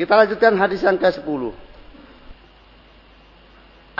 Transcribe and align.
Kita 0.00 0.16
lanjutkan 0.16 0.56
hadis 0.56 0.80
yang 0.80 0.96
ke-10. 0.96 1.52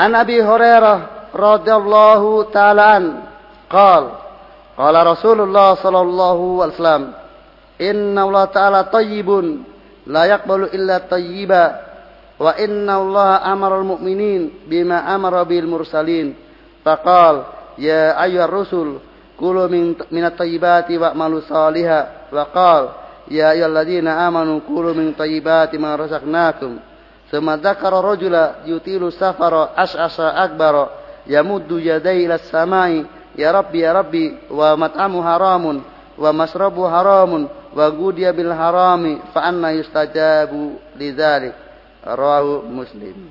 An 0.00 0.16
Abi 0.16 0.40
Hurairah 0.40 1.28
radhiyallahu 1.36 2.48
ta'ala 2.48 2.84
an 2.96 3.04
qal 3.68 4.16
qala 4.80 4.98
Rasulullah 5.04 5.76
sallallahu 5.76 6.64
alaihi 6.64 6.72
wasallam 6.80 7.04
inna 7.76 8.20
Allah 8.24 8.46
ta'ala 8.48 8.80
tayyibun 8.88 9.60
la 10.08 10.24
yaqbalu 10.24 10.72
illa 10.72 11.04
tayyiba 11.04 11.64
wa 12.40 12.56
inna 12.56 12.96
Allah 12.96 13.44
amara 13.44 13.76
al-mu'minin 13.76 14.64
bima 14.64 15.04
amara 15.04 15.44
bil 15.44 15.68
mursalin 15.68 16.32
faqal 16.80 17.44
ya 17.76 18.16
ayyuhar 18.16 18.48
rusul 18.48 19.04
kulu 19.36 19.68
min 19.68 20.00
minat 20.08 20.32
tayyibati 20.32 20.96
wa 20.96 21.12
qal 21.12 21.20
ya 21.92 22.08
ayyuhalladzina 22.32 22.48
amanu 22.56 22.99
ma 25.78 25.90
razaqnakum. 25.96 26.72
Thumma 27.30 27.54
dzakara 27.56 28.02
rajula 28.02 28.66
yutilu 28.66 29.14
safara 29.14 29.70
as'asa 29.78 30.34
akbara 30.34 30.90
yamuddu 31.30 31.78
yadai 31.78 32.26
ila 32.26 32.38
samai. 32.50 33.06
Ya 33.38 33.54
rabbi 33.54 33.86
ya 33.86 33.94
rabbi 33.94 34.50
wa 34.50 34.74
mat'amu 34.74 35.22
haramun 35.22 35.86
wa 36.18 36.30
masrabu 36.34 36.82
haramun 36.82 37.46
wa 37.46 37.86
gudiya 37.94 38.34
bil 38.34 38.50
harami 38.50 39.22
fa 39.30 39.46
anna 39.46 39.70
yustajabu 39.70 40.82
lidzalik. 40.98 41.54
Rawahu 42.02 42.66
muslim. 42.66 43.30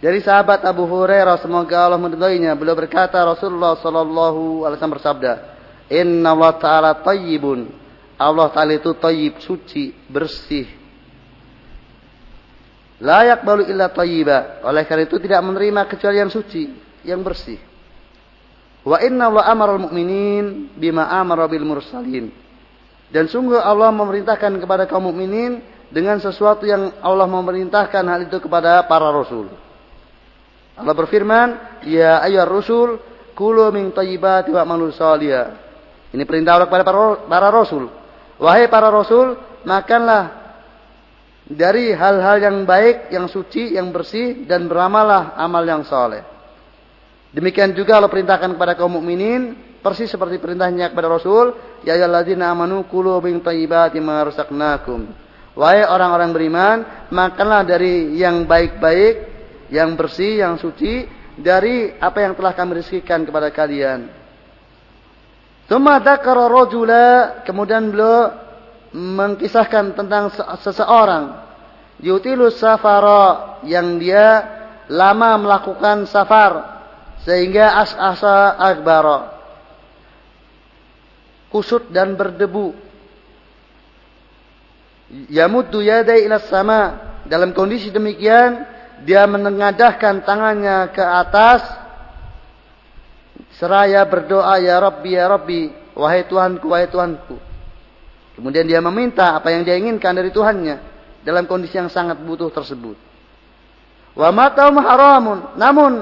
Dari 0.00 0.24
sahabat 0.24 0.64
Abu 0.64 0.88
Hurairah 0.88 1.36
semoga 1.44 1.84
Allah 1.84 2.00
meridainya 2.00 2.56
beliau 2.56 2.72
berkata 2.72 3.20
Rasulullah 3.20 3.76
sallallahu 3.76 4.64
alaihi 4.64 4.80
wasallam 4.80 4.96
bersabda 4.96 5.32
Inna 5.92 6.32
Allah 6.32 6.56
Ta'ala 6.56 6.90
tayyibun 7.04 7.79
Allah 8.20 8.52
Ta'ala 8.52 8.76
itu 8.76 8.92
tayyib, 8.92 9.40
suci, 9.40 9.96
bersih. 10.12 10.68
Layak 13.00 13.48
balu 13.48 13.64
illa 13.64 13.88
tayyiba. 13.88 14.60
Oleh 14.60 14.84
karena 14.84 15.08
itu 15.08 15.16
tidak 15.16 15.40
menerima 15.40 15.88
kecuali 15.88 16.20
yang 16.20 16.28
suci, 16.28 16.68
yang 17.08 17.24
bersih. 17.24 17.56
Wa 18.84 19.00
inna 19.00 19.32
Allah 19.32 19.48
amara 19.48 19.72
al-mu'minin 19.72 20.76
bima 20.76 21.08
amara 21.08 21.48
bil 21.48 21.64
mursalin. 21.64 22.28
Dan 23.08 23.24
sungguh 23.24 23.56
Allah 23.56 23.88
memerintahkan 23.88 24.52
kepada 24.60 24.84
kaum 24.84 25.08
mukminin 25.08 25.64
dengan 25.88 26.20
sesuatu 26.20 26.68
yang 26.68 26.92
Allah 27.00 27.24
memerintahkan 27.24 28.04
hal 28.04 28.20
itu 28.28 28.36
kepada 28.36 28.84
para 28.84 29.08
rasul. 29.08 29.48
Allah 30.76 30.94
berfirman, 30.94 31.48
"Ya 31.88 32.20
ayyuhar 32.20 32.52
rusul, 32.52 33.00
kulu 33.32 33.72
min 33.72 33.90
thayyibati 33.96 34.52
wa'malu 34.52 34.92
salihah." 34.92 35.56
Ini 36.12 36.22
perintah 36.28 36.60
Allah 36.60 36.68
kepada 36.68 36.84
para, 36.84 37.00
para 37.24 37.48
rasul. 37.48 37.99
Wahai 38.40 38.72
para 38.72 38.88
rasul, 38.88 39.36
makanlah 39.68 40.40
dari 41.44 41.92
hal-hal 41.92 42.40
yang 42.40 42.56
baik, 42.64 43.12
yang 43.12 43.28
suci, 43.28 43.76
yang 43.76 43.92
bersih 43.92 44.48
dan 44.48 44.64
beramalah 44.64 45.36
amal 45.36 45.60
yang 45.60 45.84
soleh. 45.84 46.24
Demikian 47.30 47.76
juga 47.76 48.00
Allah 48.00 48.10
perintahkan 48.10 48.56
kepada 48.56 48.74
kaum 48.74 48.98
mukminin 48.98 49.54
persis 49.80 50.12
seperti 50.12 50.36
perintahnya 50.36 50.92
kepada 50.92 51.08
Rasul, 51.08 51.56
ya 51.82 51.96
ayyuhalladzina 51.96 52.52
amanu 52.52 52.84
kulu 52.86 53.18
min 53.24 53.40
thayyibati 53.40 53.98
ma. 53.98 54.24
Wahai 55.50 55.82
orang-orang 55.82 56.30
beriman, 56.30 56.76
makanlah 57.10 57.66
dari 57.66 58.14
yang 58.14 58.46
baik-baik, 58.46 59.14
yang 59.72 59.98
bersih, 59.98 60.40
yang 60.40 60.60
suci 60.60 61.08
dari 61.34 61.90
apa 61.98 62.22
yang 62.22 62.36
telah 62.38 62.52
kami 62.54 62.80
rizkikan 62.80 63.26
kepada 63.26 63.50
kalian. 63.50 64.19
Tsumma 65.70 66.02
dzakara 66.02 66.50
rajula, 66.50 67.06
kemudian 67.46 67.94
beliau 67.94 68.34
mengkisahkan 68.90 69.94
tentang 69.94 70.34
seseorang. 70.58 71.46
Yutilu 72.02 72.50
safara 72.50 73.62
yang 73.62 74.02
dia 74.02 74.42
lama 74.90 75.38
melakukan 75.38 76.10
safar 76.10 76.82
sehingga 77.22 77.86
as-asa 77.86 78.58
akbara. 78.58 79.30
Kusut 81.54 81.86
dan 81.94 82.18
berdebu. 82.18 82.74
Yamuddu 85.30 85.86
yadai 85.86 86.26
ila 86.26 86.42
sama. 86.42 86.82
Dalam 87.30 87.54
kondisi 87.54 87.94
demikian 87.94 88.66
dia 89.06 89.22
menengadahkan 89.22 90.26
tangannya 90.26 90.90
ke 90.90 91.04
atas 91.04 91.62
seraya 93.58 94.04
berdoa 94.06 94.58
ya 94.62 94.78
Rabbi 94.78 95.10
ya 95.16 95.26
Rabbi 95.26 95.60
wahai 95.96 96.26
Tuhanku 96.26 96.66
wahai 96.70 96.86
Tuhanku. 96.90 97.36
Kemudian 98.40 98.64
dia 98.64 98.80
meminta 98.80 99.36
apa 99.36 99.52
yang 99.52 99.66
dia 99.66 99.76
inginkan 99.76 100.16
dari 100.16 100.32
Tuhannya 100.32 100.80
dalam 101.20 101.44
kondisi 101.44 101.76
yang 101.76 101.92
sangat 101.92 102.16
butuh 102.24 102.48
tersebut. 102.48 102.96
Wa 104.16 104.32
matam 104.32 104.80
haramun. 104.80 105.38
Namun 105.60 105.92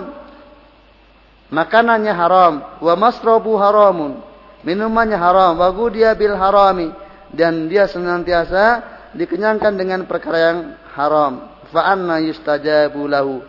makanannya 1.51 2.15
haram. 2.15 2.55
Wa 2.79 2.95
masrabu 2.95 3.59
haramun. 3.59 4.23
Minumannya 4.63 5.19
haram. 5.19 5.59
Wa 5.59 5.69
gudiya 5.75 6.15
bil 6.15 6.39
harami. 6.39 6.95
Dan 7.35 7.69
dia 7.69 7.85
senantiasa 7.91 8.87
dikenyangkan 9.13 9.75
dengan 9.77 10.07
perkara 10.09 10.39
yang 10.39 10.59
haram. 10.97 11.51
Fa 11.69 11.93
anna 11.93 12.23
yustajabu 12.23 13.05
lahu. 13.11 13.45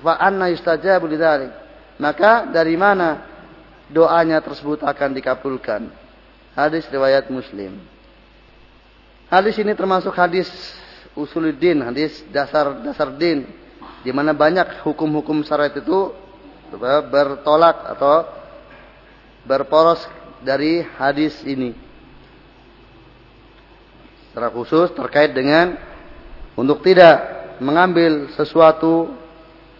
Fa 0.00 0.18
anna 0.18 0.50
yustajabu 0.50 1.06
maka 2.00 2.48
dari 2.48 2.80
mana 2.80 3.28
doanya 3.92 4.40
tersebut 4.40 4.80
akan 4.80 5.10
dikabulkan. 5.12 5.92
Hadis 6.56 6.88
riwayat 6.88 7.28
Muslim. 7.28 7.76
Hadis 9.30 9.54
ini 9.62 9.76
termasuk 9.76 10.10
hadis 10.16 10.48
usuluddin, 11.14 11.84
hadis 11.84 12.24
dasar-dasar 12.32 13.14
din 13.14 13.46
di 14.00 14.10
mana 14.10 14.32
banyak 14.32 14.82
hukum-hukum 14.82 15.44
syariat 15.44 15.76
itu 15.76 16.10
bertolak 17.12 17.94
atau 17.94 18.26
berporos 19.44 20.02
dari 20.40 20.82
hadis 20.96 21.36
ini. 21.44 21.76
Secara 24.30 24.48
khusus 24.50 24.94
terkait 24.94 25.34
dengan 25.34 25.76
untuk 26.56 26.80
tidak 26.86 27.18
mengambil 27.60 28.30
sesuatu 28.34 29.12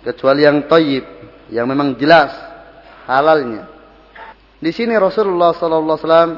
kecuali 0.05 0.45
yang 0.45 0.67
toyib 0.67 1.20
yang 1.51 1.67
memang 1.67 1.99
jelas 1.99 2.31
halalnya. 3.05 3.67
Di 4.63 4.71
sini 4.71 4.95
Rasulullah 4.95 5.51
sallallahu 5.53 5.99
alaihi 5.99 6.07
wasallam 6.07 6.33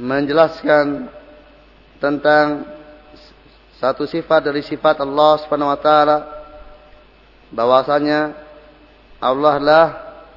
menjelaskan 0.00 0.86
tentang 2.00 2.46
satu 3.76 4.08
sifat 4.08 4.48
dari 4.48 4.64
sifat 4.64 5.04
Allah 5.04 5.38
Subhanahu 5.44 5.70
wa 5.70 5.78
taala 5.78 6.18
bahwasanya 7.52 8.34
Allah 9.18 9.56
lah 9.60 9.86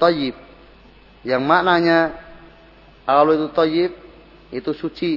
thayyib 0.02 0.36
yang 1.22 1.42
maknanya 1.46 2.18
Allah 3.06 3.38
itu 3.38 3.50
thayyib 3.53 3.92
itu 4.52 4.72
suci 4.76 5.14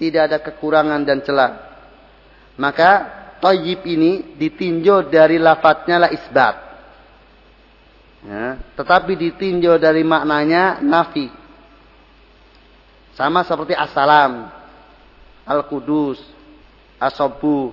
tidak 0.00 0.32
ada 0.32 0.38
kekurangan 0.40 1.02
dan 1.04 1.20
celah. 1.20 1.52
Maka 2.56 2.90
thayyib 3.42 3.84
ini 3.84 4.38
ditinjau 4.38 5.12
dari 5.12 5.36
lafadznya 5.36 6.06
la 6.06 6.08
isbat 6.08 6.65
Ya, 8.26 8.58
tetapi 8.74 9.14
ditinjau 9.14 9.78
dari 9.78 10.02
maknanya 10.02 10.82
nafi. 10.82 11.30
Sama 13.14 13.46
seperti 13.46 13.70
assalam, 13.70 14.50
al-kudus, 15.46 16.18
asobu. 16.98 17.70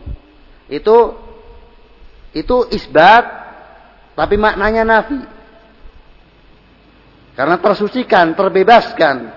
Itu 0.70 1.18
itu 2.38 2.70
isbat 2.70 3.26
tapi 4.14 4.38
maknanya 4.38 4.86
nafi. 4.86 5.20
Karena 7.34 7.58
tersucikan, 7.58 8.38
terbebaskan 8.38 9.34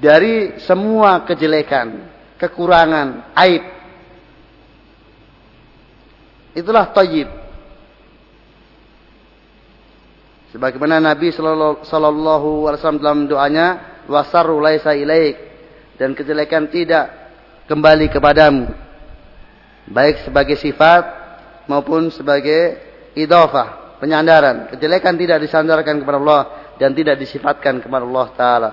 dari 0.00 0.56
semua 0.64 1.20
kejelekan, 1.28 2.08
kekurangan, 2.40 3.36
aib. 3.36 3.60
Itulah 6.56 6.88
tayyib. 6.96 7.28
Sebagaimana 10.50 10.98
Nabi 10.98 11.30
Shallallahu 11.30 12.66
Alaihi 12.66 12.78
Wasallam 12.82 12.98
dalam 12.98 13.20
doanya, 13.30 14.02
wasaru 14.10 14.58
laisa 14.58 14.90
ilaik 14.98 15.38
dan 15.94 16.10
kejelekan 16.18 16.66
tidak 16.66 17.06
kembali 17.70 18.10
kepadamu, 18.10 18.66
baik 19.86 20.26
sebagai 20.26 20.58
sifat 20.58 21.06
maupun 21.70 22.10
sebagai 22.10 22.82
idofah 23.14 23.98
penyandaran. 24.02 24.74
Kejelekan 24.74 25.14
tidak 25.14 25.38
disandarkan 25.46 26.02
kepada 26.02 26.18
Allah 26.18 26.42
dan 26.82 26.90
tidak 26.98 27.14
disifatkan 27.22 27.78
kepada 27.78 28.02
Allah 28.02 28.26
Taala. 28.34 28.70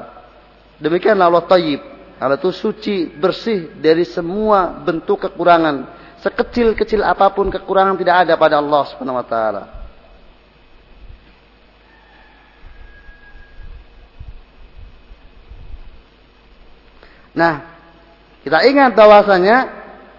Demikianlah 0.81 1.29
Allah 1.29 1.45
Tayyib. 1.45 1.81
Allah 2.17 2.41
itu 2.41 2.49
suci, 2.49 3.05
bersih 3.13 3.77
dari 3.77 4.01
semua 4.01 4.81
bentuk 4.81 5.29
kekurangan. 5.29 5.85
Sekecil-kecil 6.25 7.05
apa 7.05 7.29
pun 7.29 7.53
kekurangan 7.53 7.93
tidak 7.93 8.25
ada 8.25 8.33
pada 8.33 8.57
Allah 8.57 8.89
Subhanahu 8.89 9.21
wa 9.21 9.27
taala. 9.29 9.76
Nah, 17.37 17.55
kita 18.41 18.65
ingat 18.65 18.97
bahwasanya 18.97 19.57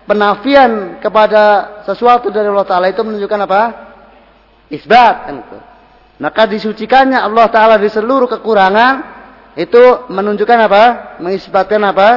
penafian 0.06 1.03
kepada 1.03 1.82
sesuatu 1.82 2.31
dari 2.31 2.47
Allah 2.47 2.69
Ta'ala 2.69 2.87
itu 2.87 3.03
menunjukkan 3.03 3.41
apa? 3.43 3.62
Isbat. 4.70 5.15
Kan. 5.26 5.37
Maka 6.23 6.47
disucikannya 6.47 7.19
Allah 7.19 7.50
Ta'ala 7.50 7.75
di 7.82 7.91
seluruh 7.91 8.31
kekurangan 8.31 8.94
itu 9.59 10.06
menunjukkan 10.06 10.59
apa? 10.70 10.85
Mengisbatkan 11.19 11.82
apa? 11.82 12.09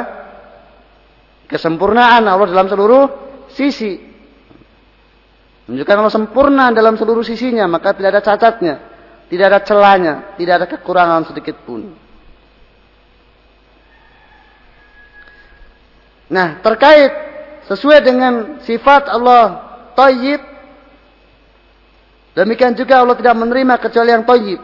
Kesempurnaan 1.50 2.22
Allah 2.30 2.48
dalam 2.48 2.70
seluruh 2.70 3.04
sisi. 3.58 3.98
Menunjukkan 5.66 5.96
Allah 5.98 6.14
sempurna 6.14 6.66
dalam 6.70 6.94
seluruh 6.94 7.26
sisinya, 7.26 7.66
maka 7.66 7.98
tidak 7.98 8.20
ada 8.20 8.24
cacatnya, 8.24 8.76
tidak 9.32 9.46
ada 9.50 9.60
celahnya, 9.64 10.14
tidak 10.36 10.54
ada 10.62 10.68
kekurangan 10.68 11.32
sedikit 11.32 11.64
pun. 11.64 12.11
Nah, 16.32 16.64
terkait 16.64 17.12
sesuai 17.68 18.00
dengan 18.00 18.64
sifat 18.64 19.12
Allah 19.12 19.60
tayyib 20.00 20.40
demikian 22.32 22.72
juga 22.72 23.04
Allah 23.04 23.20
tidak 23.20 23.36
menerima 23.36 23.76
kecuali 23.84 24.10
yang 24.16 24.24
tayyib. 24.24 24.62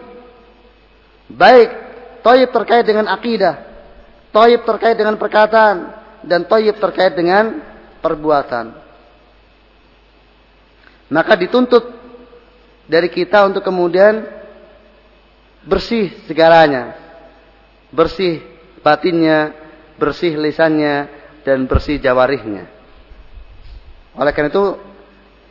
Baik 1.28 1.69
tayyib 2.24 2.50
terkait 2.56 2.88
dengan 2.88 3.12
akidah 3.12 3.68
tayyib 4.38 4.62
terkait 4.69 4.94
dengan 4.94 5.16
perkataan 5.18 5.78
dan 6.22 6.46
tayyib 6.46 6.78
terkait 6.78 7.18
dengan 7.18 7.58
perbuatan. 8.06 8.75
Maka 11.08 11.34
dituntut 11.40 11.88
dari 12.86 13.10
kita 13.10 13.48
untuk 13.48 13.64
kemudian 13.66 14.28
bersih 15.66 16.12
segalanya. 16.30 16.94
Bersih 17.90 18.44
batinnya 18.84 19.56
bersih 19.98 20.38
lisannya 20.38 21.10
dan 21.48 21.64
bersih 21.64 21.96
jawarihnya 22.04 22.68
oleh 24.18 24.34
karena 24.34 24.50
itu 24.50 24.66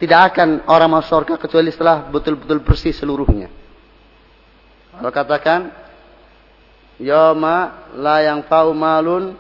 tidak 0.03 0.35
akan 0.35 0.67
orang 0.69 0.91
masuk 0.91 1.09
surga 1.09 1.35
kecuali 1.39 1.71
setelah 1.71 2.11
betul-betul 2.11 2.61
bersih 2.61 2.93
seluruhnya. 2.93 3.49
Allah 4.93 5.15
katakan, 5.15 5.61
Yoma 7.01 7.89
la 7.97 8.25
yang 8.25 8.45
fau 8.45 8.75
malun 8.77 9.37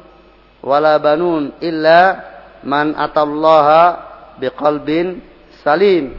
wala 0.62 0.96
banun 0.96 1.52
illa 1.60 2.22
man 2.64 2.96
atallaha 2.96 3.84
biqalbin 4.40 5.20
salim. 5.60 6.12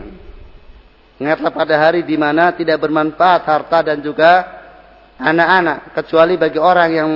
Ingatlah 1.17 1.49
pada 1.49 1.75
hari 1.81 2.05
di 2.05 2.13
mana 2.13 2.53
tidak 2.53 2.77
bermanfaat 2.77 3.41
harta 3.41 3.81
dan 3.81 4.05
juga 4.05 4.45
anak-anak 5.17 5.97
kecuali 5.97 6.37
bagi 6.37 6.61
orang 6.61 6.89
yang 6.93 7.09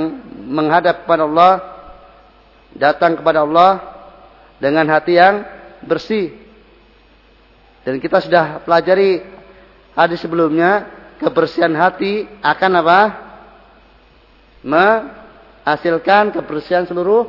menghadap 0.49 1.05
kepada 1.05 1.29
Allah 1.29 1.70
datang 2.75 3.19
kepada 3.19 3.43
Allah 3.43 3.81
dengan 4.61 4.85
hati 4.87 5.17
yang 5.17 5.43
bersih. 5.83 6.37
Dan 7.81 7.97
kita 7.97 8.21
sudah 8.21 8.61
pelajari 8.61 9.25
hadis 9.97 10.21
sebelumnya, 10.21 10.85
kebersihan 11.17 11.73
hati 11.73 12.29
akan 12.45 12.71
apa? 12.77 12.99
Menghasilkan 14.61 16.29
kebersihan 16.37 16.85
seluruh 16.85 17.25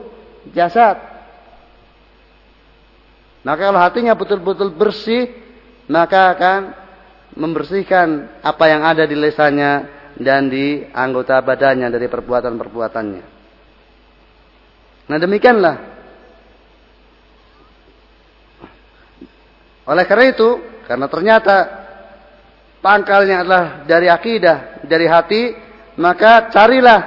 jasad. 0.53 1.00
Maka 3.43 3.73
kalau 3.73 3.81
hatinya 3.81 4.12
betul-betul 4.12 4.71
bersih, 4.77 5.33
maka 5.88 6.37
akan 6.37 6.61
membersihkan 7.33 8.38
apa 8.45 8.65
yang 8.69 8.85
ada 8.85 9.09
di 9.09 9.17
lesannya 9.17 9.88
dan 10.21 10.53
di 10.53 10.85
anggota 10.93 11.41
badannya 11.41 11.88
dari 11.88 12.06
perbuatan-perbuatannya. 12.06 13.31
Nah 15.10 15.19
demikianlah 15.19 15.93
Oleh 19.82 20.04
karena 20.06 20.31
itu, 20.31 20.49
karena 20.87 21.06
ternyata 21.10 21.56
pangkalnya 22.78 23.43
adalah 23.43 23.64
dari 23.82 24.06
akidah, 24.06 24.87
dari 24.87 25.06
hati, 25.10 25.43
maka 25.99 26.54
carilah 26.54 27.00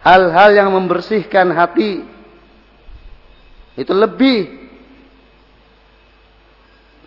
hal-hal 0.00 0.50
yang 0.56 0.68
membersihkan 0.72 1.52
hati. 1.52 2.00
Itu 3.76 3.92
lebih 3.92 4.48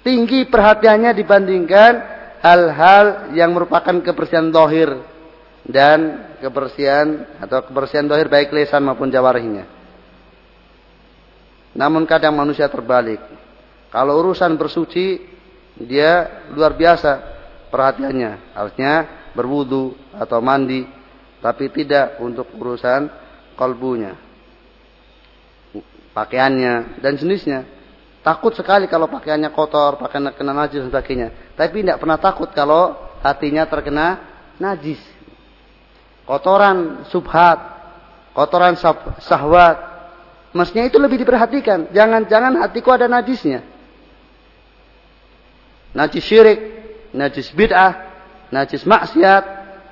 tinggi 0.06 0.46
perhatiannya 0.46 1.12
dibandingkan 1.18 1.94
hal-hal 2.44 3.34
yang 3.34 3.50
merupakan 3.50 3.98
kebersihan 4.04 4.54
dohir 4.54 4.94
dan 5.66 6.30
kebersihan 6.38 7.26
atau 7.42 7.66
kebersihan 7.66 8.06
dohir 8.06 8.30
baik 8.30 8.54
lesan 8.54 8.86
maupun 8.86 9.10
jawarihnya. 9.10 9.73
Namun 11.74 12.06
kadang 12.06 12.38
manusia 12.38 12.70
terbalik. 12.70 13.20
Kalau 13.90 14.18
urusan 14.22 14.54
bersuci, 14.58 15.22
dia 15.78 16.46
luar 16.54 16.74
biasa 16.78 17.12
perhatiannya. 17.74 18.54
Harusnya 18.54 18.94
berwudu 19.34 19.98
atau 20.14 20.38
mandi. 20.42 20.86
Tapi 21.42 21.68
tidak 21.74 22.22
untuk 22.22 22.50
urusan 22.56 23.10
kalbunya. 23.58 24.16
Pakaiannya 26.14 27.02
dan 27.02 27.14
jenisnya. 27.18 27.66
Takut 28.24 28.56
sekali 28.56 28.88
kalau 28.88 29.12
pakaiannya 29.12 29.52
kotor, 29.52 30.00
pakaiannya 30.00 30.32
kena 30.38 30.54
najis 30.56 30.80
dan 30.80 30.88
sebagainya. 30.88 31.28
Tapi 31.60 31.84
tidak 31.84 32.00
pernah 32.00 32.16
takut 32.16 32.48
kalau 32.56 32.96
hatinya 33.20 33.68
terkena 33.68 34.08
najis. 34.62 35.02
Kotoran 36.24 37.04
subhat, 37.12 37.60
kotoran 38.32 38.80
sahwat. 39.20 39.93
Mestinya 40.54 40.86
itu 40.86 41.02
lebih 41.02 41.18
diperhatikan. 41.18 41.90
Jangan-jangan 41.92 42.62
hatiku 42.62 42.94
ada 42.94 43.10
najisnya 43.10 43.74
najis 45.94 46.26
syirik, 46.26 46.60
najis 47.14 47.54
bid'ah, 47.54 47.94
najis 48.50 48.84
maksiat, 48.84 49.44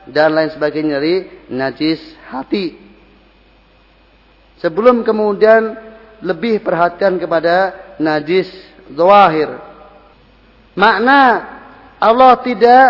dan 0.09 0.33
lain 0.33 0.49
sebagainya 0.49 0.97
dari 0.97 1.15
najis 1.53 2.01
hati. 2.27 2.73
Sebelum 4.59 5.05
kemudian 5.05 5.77
lebih 6.21 6.61
perhatian 6.61 7.17
kepada 7.21 7.73
najis 8.01 8.49
zawahir. 8.93 9.57
Makna 10.77 11.21
Allah 12.01 12.33
tidak 12.41 12.85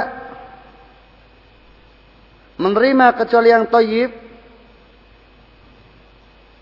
menerima 2.59 3.07
kecuali 3.15 3.49
yang 3.51 3.67
toyib. 3.67 4.11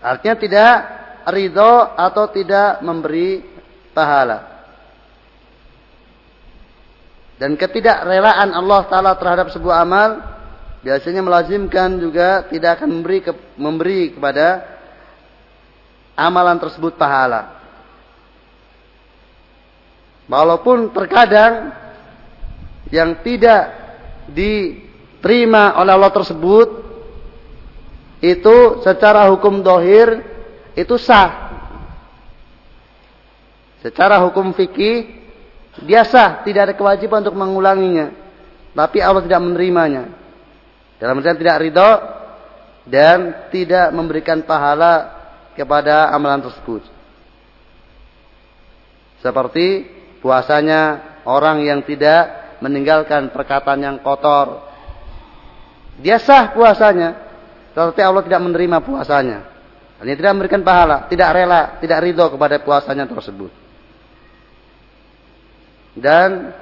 Artinya 0.00 0.36
tidak 0.38 0.99
ridho 1.28 1.92
atau 1.98 2.24
tidak 2.32 2.80
memberi 2.80 3.44
pahala. 3.92 4.50
Dan 7.40 7.56
ketidakrelaan 7.56 8.52
Allah 8.52 8.80
Ta'ala 8.84 9.12
terhadap 9.16 9.48
sebuah 9.48 9.80
amal 9.80 10.10
biasanya 10.84 11.24
melazimkan 11.24 11.96
juga 11.96 12.44
tidak 12.48 12.80
akan 12.80 13.00
memberi 13.00 13.18
ke, 13.24 13.32
memberi 13.56 14.12
kepada 14.12 14.64
amalan 16.20 16.60
tersebut 16.60 17.00
pahala. 17.00 17.56
Walaupun 20.28 20.92
terkadang 20.92 21.72
yang 22.92 23.18
tidak 23.24 23.72
diterima 24.30 25.80
oleh 25.80 25.96
Allah 25.96 26.12
tersebut 26.12 26.68
itu 28.20 28.84
secara 28.84 29.32
hukum 29.32 29.64
dohir 29.64 30.22
itu 30.74 30.94
sah. 31.00 31.50
Secara 33.80 34.20
hukum 34.28 34.52
fikih 34.52 35.20
dia 35.86 36.04
sah, 36.04 36.44
tidak 36.44 36.70
ada 36.70 36.74
kewajiban 36.76 37.24
untuk 37.24 37.38
mengulanginya. 37.38 38.12
Tapi 38.76 38.98
Allah 39.00 39.24
tidak 39.24 39.40
menerimanya. 39.40 40.12
Dalam 41.00 41.18
artian 41.18 41.40
tidak 41.40 41.58
ridho 41.64 41.90
dan 42.84 43.48
tidak 43.48 43.88
memberikan 43.96 44.44
pahala 44.44 45.16
kepada 45.56 46.12
amalan 46.12 46.44
tersebut. 46.44 46.84
Seperti 49.24 49.88
puasanya 50.20 51.00
orang 51.24 51.64
yang 51.64 51.80
tidak 51.84 52.56
meninggalkan 52.60 53.32
perkataan 53.32 53.80
yang 53.80 53.96
kotor. 54.00 54.68
Dia 56.00 56.16
sah 56.20 56.52
puasanya, 56.52 57.16
tetapi 57.72 58.00
Allah 58.00 58.24
tidak 58.24 58.40
menerima 58.40 58.78
puasanya. 58.80 59.49
Hanya 60.00 60.16
tidak 60.16 60.32
memberikan 60.32 60.64
pahala, 60.64 61.06
tidak 61.12 61.28
rela, 61.36 61.76
tidak 61.76 61.98
ridho 62.00 62.26
kepada 62.32 62.56
puasanya 62.64 63.04
tersebut 63.04 63.52
dan 65.96 66.54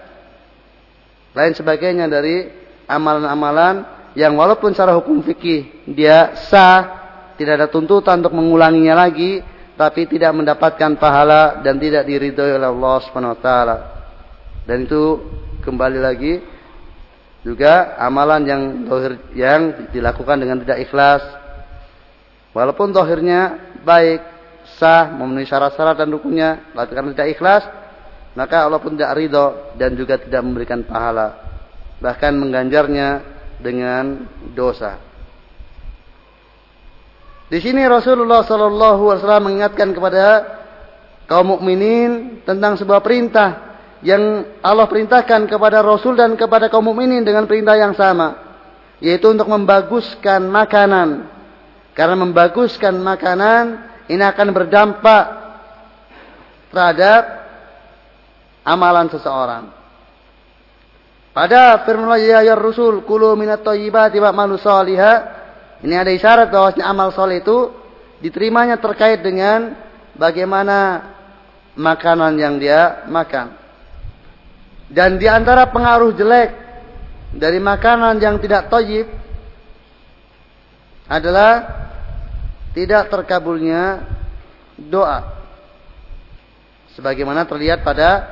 lain 1.37 1.53
sebagainya 1.53 2.09
dari 2.09 2.49
amalan-amalan 2.89 3.85
yang 4.17 4.33
walaupun 4.35 4.73
secara 4.73 4.97
hukum 4.97 5.21
fikih 5.21 5.87
dia 5.93 6.35
sah, 6.49 6.81
tidak 7.37 7.61
ada 7.61 7.69
tuntutan 7.69 8.25
untuk 8.25 8.35
mengulanginya 8.35 9.07
lagi, 9.07 9.45
tapi 9.77 10.09
tidak 10.09 10.33
mendapatkan 10.35 10.97
pahala 10.97 11.61
dan 11.61 11.77
tidak 11.79 12.09
diridhoi 12.09 12.57
oleh 12.57 12.69
Allah 12.73 12.97
Subhanahu 13.05 13.37
wa 13.37 13.41
taala. 13.41 13.77
Dan 14.65 14.89
itu 14.89 15.23
kembali 15.63 16.01
lagi 16.01 16.43
juga 17.47 17.95
amalan 18.01 18.43
yang 18.43 18.63
yang 19.37 19.63
dilakukan 19.95 20.41
dengan 20.41 20.59
tidak 20.65 20.89
ikhlas. 20.89 21.23
Walaupun 22.57 22.91
dohirnya 22.91 23.73
baik, 23.85 24.21
sah, 24.81 25.09
memenuhi 25.13 25.49
syarat-syarat 25.49 25.97
dan 26.01 26.09
rukunnya, 26.13 26.73
tapi 26.73 26.93
karena 26.93 27.11
tidak 27.13 27.29
ikhlas, 27.37 27.63
maka 28.37 28.65
Allah 28.65 28.81
pun 28.81 28.95
tidak 28.95 29.17
ridho 29.19 29.75
dan 29.75 29.99
juga 29.99 30.21
tidak 30.21 30.43
memberikan 30.45 30.85
pahala. 30.87 31.39
Bahkan 31.99 32.33
mengganjarnya 32.39 33.09
dengan 33.59 34.29
dosa. 34.55 35.03
Di 37.49 37.59
sini 37.65 37.81
Rasulullah 37.89 38.45
Shallallahu 38.45 39.03
Alaihi 39.09 39.21
Wasallam 39.25 39.45
mengingatkan 39.49 39.89
kepada 39.97 40.25
kaum 41.25 41.57
mukminin 41.57 42.45
tentang 42.45 42.77
sebuah 42.77 43.01
perintah 43.01 43.69
yang 44.05 44.47
Allah 44.63 44.87
perintahkan 44.87 45.49
kepada 45.51 45.83
Rasul 45.83 46.15
dan 46.15 46.37
kepada 46.39 46.71
kaum 46.71 46.87
mukminin 46.93 47.25
dengan 47.25 47.49
perintah 47.49 47.75
yang 47.75 47.97
sama, 47.97 48.37
yaitu 49.03 49.33
untuk 49.33 49.49
membaguskan 49.51 50.47
makanan. 50.47 51.38
Karena 51.99 52.15
membaguskan 52.15 52.95
makanan 53.03 53.65
ini 54.07 54.23
akan 54.23 54.49
berdampak 54.55 55.25
terhadap 56.71 57.23
amalan 58.63 59.11
seseorang. 59.11 59.65
Pada 61.35 61.83
firman 61.83 62.15
Allah 62.15 62.47
ya 62.47 62.55
Rasul, 62.55 63.03
kulu 63.03 63.35
minat 63.35 63.67
thayyibati 63.67 64.23
wa'malu 64.23 64.55
salihah 64.63 65.39
ini 65.79 65.95
ada 65.95 66.11
isyarat 66.11 66.51
bahwa 66.51 66.75
amal 66.83 67.09
soleh 67.15 67.39
itu 67.39 67.71
diterimanya 68.19 68.83
terkait 68.83 69.23
dengan 69.23 69.79
bagaimana 70.19 71.07
makanan 71.79 72.35
yang 72.35 72.59
dia 72.59 73.07
makan. 73.07 73.55
Dan 74.91 75.23
di 75.23 75.31
antara 75.31 75.71
pengaruh 75.71 76.11
jelek 76.19 76.51
dari 77.31 77.63
makanan 77.63 78.19
yang 78.19 78.43
tidak 78.43 78.67
toyib 78.67 79.07
adalah 81.09 81.53
tidak 82.77 83.09
terkabulnya 83.09 84.05
doa. 84.77 85.41
Sebagaimana 86.95 87.49
terlihat 87.49 87.83
pada 87.83 88.29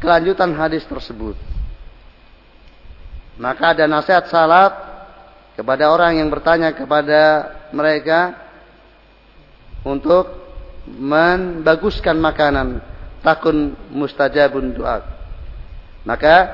kelanjutan 0.00 0.50
hadis 0.56 0.82
tersebut. 0.88 1.36
Maka 3.36 3.76
ada 3.76 3.84
nasihat 3.86 4.26
salaf 4.32 4.72
kepada 5.54 5.92
orang 5.92 6.18
yang 6.18 6.28
bertanya 6.32 6.72
kepada 6.72 7.52
mereka 7.70 8.32
untuk 9.84 10.28
membaguskan 10.88 12.16
makanan 12.16 12.80
takun 13.20 13.76
mustajabun 13.92 14.72
doa 14.72 15.04
maka 16.04 16.48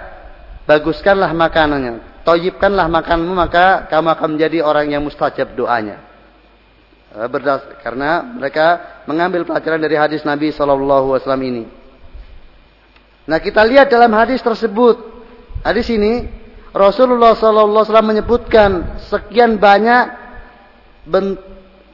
baguskanlah 0.66 1.30
makanannya 1.30 2.02
toyibkanlah 2.26 2.90
makananmu 2.90 3.34
maka 3.38 3.86
kamu 3.86 4.08
akan 4.18 4.28
menjadi 4.34 4.58
orang 4.66 4.90
yang 4.90 5.06
mustajab 5.06 5.54
doanya 5.54 6.02
eh, 7.14 7.26
Berdas 7.30 7.62
karena 7.80 8.26
mereka 8.26 8.98
mengambil 9.06 9.46
pelajaran 9.46 9.78
dari 9.78 9.94
hadis 9.94 10.26
Nabi 10.26 10.50
Shallallahu 10.50 11.14
Alaihi 11.14 11.22
Wasallam 11.22 11.44
ini. 11.46 11.64
Nah 13.26 13.38
kita 13.42 13.62
lihat 13.66 13.90
dalam 13.90 14.10
hadis 14.14 14.38
tersebut, 14.38 15.02
hadis 15.66 15.90
ini 15.90 16.26
Rasulullah 16.70 17.32
SAW 17.32 17.82
menyebutkan 18.06 19.00
sekian 19.08 19.58
banyak 19.58 20.04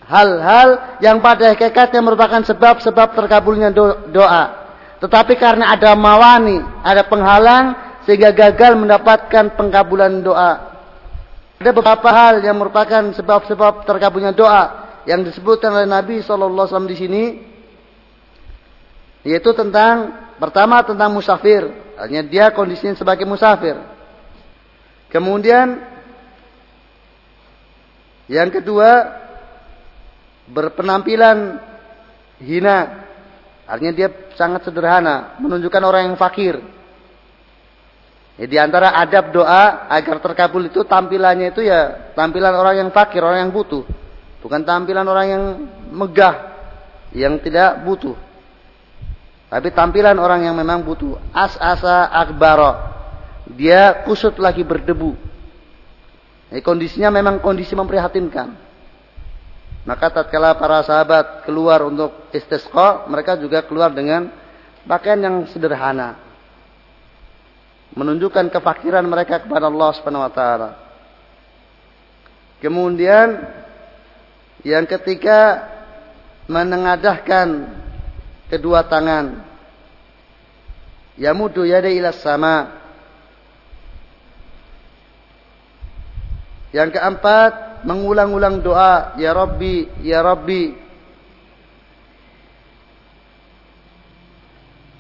hal-hal 0.05 0.99
yang 0.99 1.23
pada 1.25 1.55
hakikatnya 1.55 2.03
merupakan 2.03 2.43
sebab-sebab 2.43 3.15
terkabulnya 3.15 3.71
doa. 4.11 4.45
Tetapi 5.01 5.35
karena 5.39 5.73
ada 5.73 5.95
mawani, 5.95 6.61
ada 6.83 7.07
penghalang 7.07 7.75
sehingga 8.05 8.35
gagal 8.35 8.75
mendapatkan 8.79 9.55
pengkabulan 9.55 10.23
doa. 10.23 10.73
Ada 11.63 11.71
beberapa 11.71 12.11
hal 12.11 12.43
yang 12.43 12.59
merupakan 12.59 13.15
sebab-sebab 13.15 13.87
terkabulnya 13.87 14.35
doa 14.35 14.63
yang 15.07 15.23
disebutkan 15.23 15.71
oleh 15.71 15.87
Nabi 15.87 16.19
SAW 16.23 16.67
di 16.91 16.97
sini, 16.99 17.25
yaitu 19.23 19.55
tentang 19.55 20.27
pertama 20.43 20.83
tentang 20.83 21.15
musafir, 21.15 21.71
hanya 22.03 22.27
dia 22.27 22.51
kondisinya 22.51 22.99
sebagai 22.99 23.23
musafir. 23.23 23.79
Kemudian 25.07 25.79
yang 28.27 28.51
kedua 28.51 29.23
berpenampilan 30.51 31.61
hina. 32.43 33.07
Artinya 33.63 33.95
dia 33.95 34.09
sangat 34.35 34.67
sederhana, 34.67 35.39
menunjukkan 35.39 35.83
orang 35.85 36.03
yang 36.11 36.17
fakir. 36.19 36.59
Ya, 38.41 38.47
di 38.49 38.57
antara 38.57 38.97
adab 38.97 39.29
doa 39.29 39.87
agar 39.93 40.17
terkabul 40.25 40.73
itu 40.73 40.83
tampilannya 40.89 41.53
itu 41.53 41.61
ya 41.69 42.13
tampilan 42.17 42.57
orang 42.57 42.75
yang 42.87 42.89
fakir, 42.89 43.21
orang 43.21 43.49
yang 43.49 43.53
butuh. 43.53 43.85
Bukan 44.41 44.65
tampilan 44.65 45.05
orang 45.05 45.27
yang 45.29 45.45
megah, 45.93 46.37
yang 47.13 47.37
tidak 47.39 47.85
butuh. 47.85 48.17
Tapi 49.53 49.69
tampilan 49.77 50.17
orang 50.17 50.49
yang 50.49 50.57
memang 50.57 50.81
butuh. 50.81 51.21
As-asa 51.37 52.09
akbaro 52.09 52.93
dia 53.53 54.07
kusut 54.09 54.41
lagi 54.41 54.65
berdebu. 54.65 55.13
Jadi 56.53 56.61
kondisinya 56.65 57.13
memang 57.13 57.41
kondisi 57.41 57.77
memprihatinkan. 57.77 58.73
Maka 59.83 60.15
tatkala 60.15 60.55
para 60.55 60.85
sahabat 60.87 61.43
keluar 61.43 61.83
untuk 61.83 62.31
istisqa, 62.31 63.09
mereka 63.11 63.35
juga 63.35 63.67
keluar 63.67 63.91
dengan 63.91 64.31
pakaian 64.87 65.19
yang 65.19 65.37
sederhana. 65.51 66.32
Menunjukkan 67.93 68.49
kefakiran 68.49 69.05
mereka 69.05 69.45
kepada 69.45 69.69
Allah 69.69 69.91
Subhanahu 69.93 70.25
wa 70.25 70.33
taala. 70.33 70.71
Kemudian 72.63 73.43
yang 74.65 74.89
ketiga 74.89 75.69
menengadahkan 76.49 77.69
kedua 78.49 78.87
tangan. 78.87 79.45
Yamudu 81.21 81.69
yada 81.69 81.93
ila 81.93 82.09
sama 82.17 82.83
Yang 86.73 86.97
keempat, 86.97 87.85
mengulang-ulang 87.85 88.65
doa, 88.65 89.13
Ya 89.21 89.37
Rabbi, 89.37 89.93
Ya 90.01 90.25
Rabbi. 90.25 90.73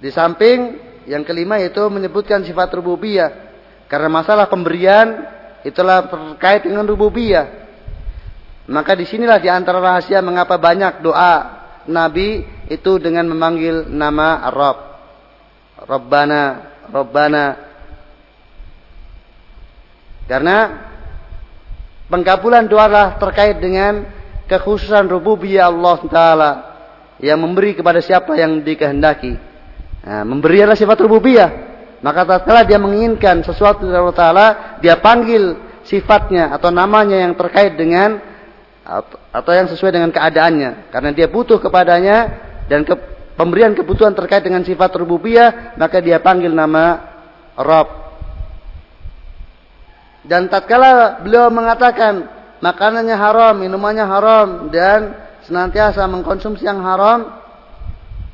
Di 0.04 0.11
samping 0.12 0.76
yang 1.06 1.23
kelima 1.26 1.59
itu 1.62 1.80
menyebutkan 1.88 2.42
sifat 2.47 2.73
rububiyah. 2.75 3.52
Karena 3.87 4.09
masalah 4.09 4.49
pemberian 4.49 5.26
itulah 5.62 6.09
terkait 6.09 6.64
dengan 6.66 6.87
rububiyah. 6.88 7.62
Maka 8.71 8.94
di 8.94 9.04
sinilah 9.04 9.42
di 9.42 9.50
antara 9.50 9.82
rahasia 9.82 10.23
mengapa 10.23 10.56
banyak 10.56 11.02
doa 11.02 11.62
Nabi 11.90 12.47
itu 12.71 12.99
dengan 13.02 13.26
memanggil 13.26 13.90
nama 13.90 14.49
Rabb. 14.49 14.78
Rabbana, 15.82 16.42
Rabbana. 16.94 17.47
Karena 20.30 20.59
Pengkabulan 22.12 22.68
doa 22.68 23.16
terkait 23.16 23.56
dengan 23.56 24.04
kekhususan 24.44 25.09
rububiyah 25.09 25.73
Allah 25.73 25.99
Taala 26.12 26.52
yang 27.25 27.40
memberi 27.40 27.73
kepada 27.73 28.04
siapa 28.04 28.37
yang 28.37 28.61
dikehendaki. 28.61 29.32
Nah, 30.02 30.23
memberi 30.26 30.62
adalah 30.62 30.78
sifat 30.78 30.99
rububiyah. 31.06 31.50
Maka 32.02 32.26
tatkala 32.26 32.66
dia 32.66 32.82
menginginkan 32.82 33.47
sesuatu 33.47 33.87
dari 33.87 33.94
Allah 33.94 34.18
Taala, 34.18 34.47
dia 34.82 34.99
panggil 34.99 35.54
sifatnya 35.87 36.50
atau 36.50 36.75
namanya 36.75 37.23
yang 37.23 37.38
terkait 37.38 37.78
dengan 37.78 38.18
atau 39.30 39.52
yang 39.54 39.71
sesuai 39.71 39.94
dengan 39.94 40.11
keadaannya. 40.11 40.90
Karena 40.90 41.11
dia 41.14 41.30
butuh 41.30 41.62
kepadanya 41.62 42.16
dan 42.66 42.82
ke, 42.82 42.99
pemberian 43.38 43.78
kebutuhan 43.78 44.11
terkait 44.18 44.42
dengan 44.42 44.66
sifat 44.66 44.90
rububiyah, 44.99 45.78
maka 45.78 46.02
dia 46.02 46.18
panggil 46.18 46.50
nama 46.50 46.99
Rabb. 47.54 48.02
Dan 50.26 50.47
tatkala 50.50 51.23
beliau 51.23 51.50
mengatakan 51.50 52.26
makanannya 52.62 53.14
haram, 53.14 53.54
minumannya 53.59 54.06
haram 54.06 54.49
dan 54.71 55.18
senantiasa 55.47 56.06
mengkonsumsi 56.06 56.62
yang 56.62 56.78
haram, 56.82 57.41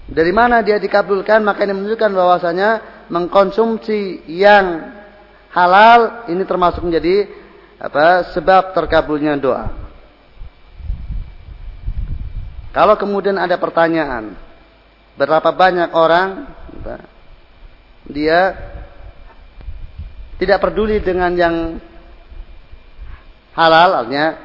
dari 0.09 0.33
mana 0.33 0.65
dia 0.65 0.81
dikabulkan? 0.81 1.45
Maka 1.45 1.69
ini 1.69 1.77
menunjukkan 1.77 2.11
bahwasanya 2.17 2.71
mengkonsumsi 3.13 4.25
yang 4.25 4.97
halal 5.53 6.29
ini 6.33 6.43
termasuk 6.49 6.81
menjadi 6.81 7.29
apa? 7.77 8.33
sebab 8.33 8.73
terkabulnya 8.73 9.37
doa. 9.37 9.69
Kalau 12.73 12.97
kemudian 12.97 13.37
ada 13.37 13.61
pertanyaan, 13.61 14.33
berapa 15.17 15.51
banyak 15.53 15.91
orang 15.93 16.47
dia 18.09 18.55
tidak 20.41 20.63
peduli 20.63 21.03
dengan 21.03 21.35
yang 21.35 21.57
halal, 23.53 24.05
artinya 24.05 24.39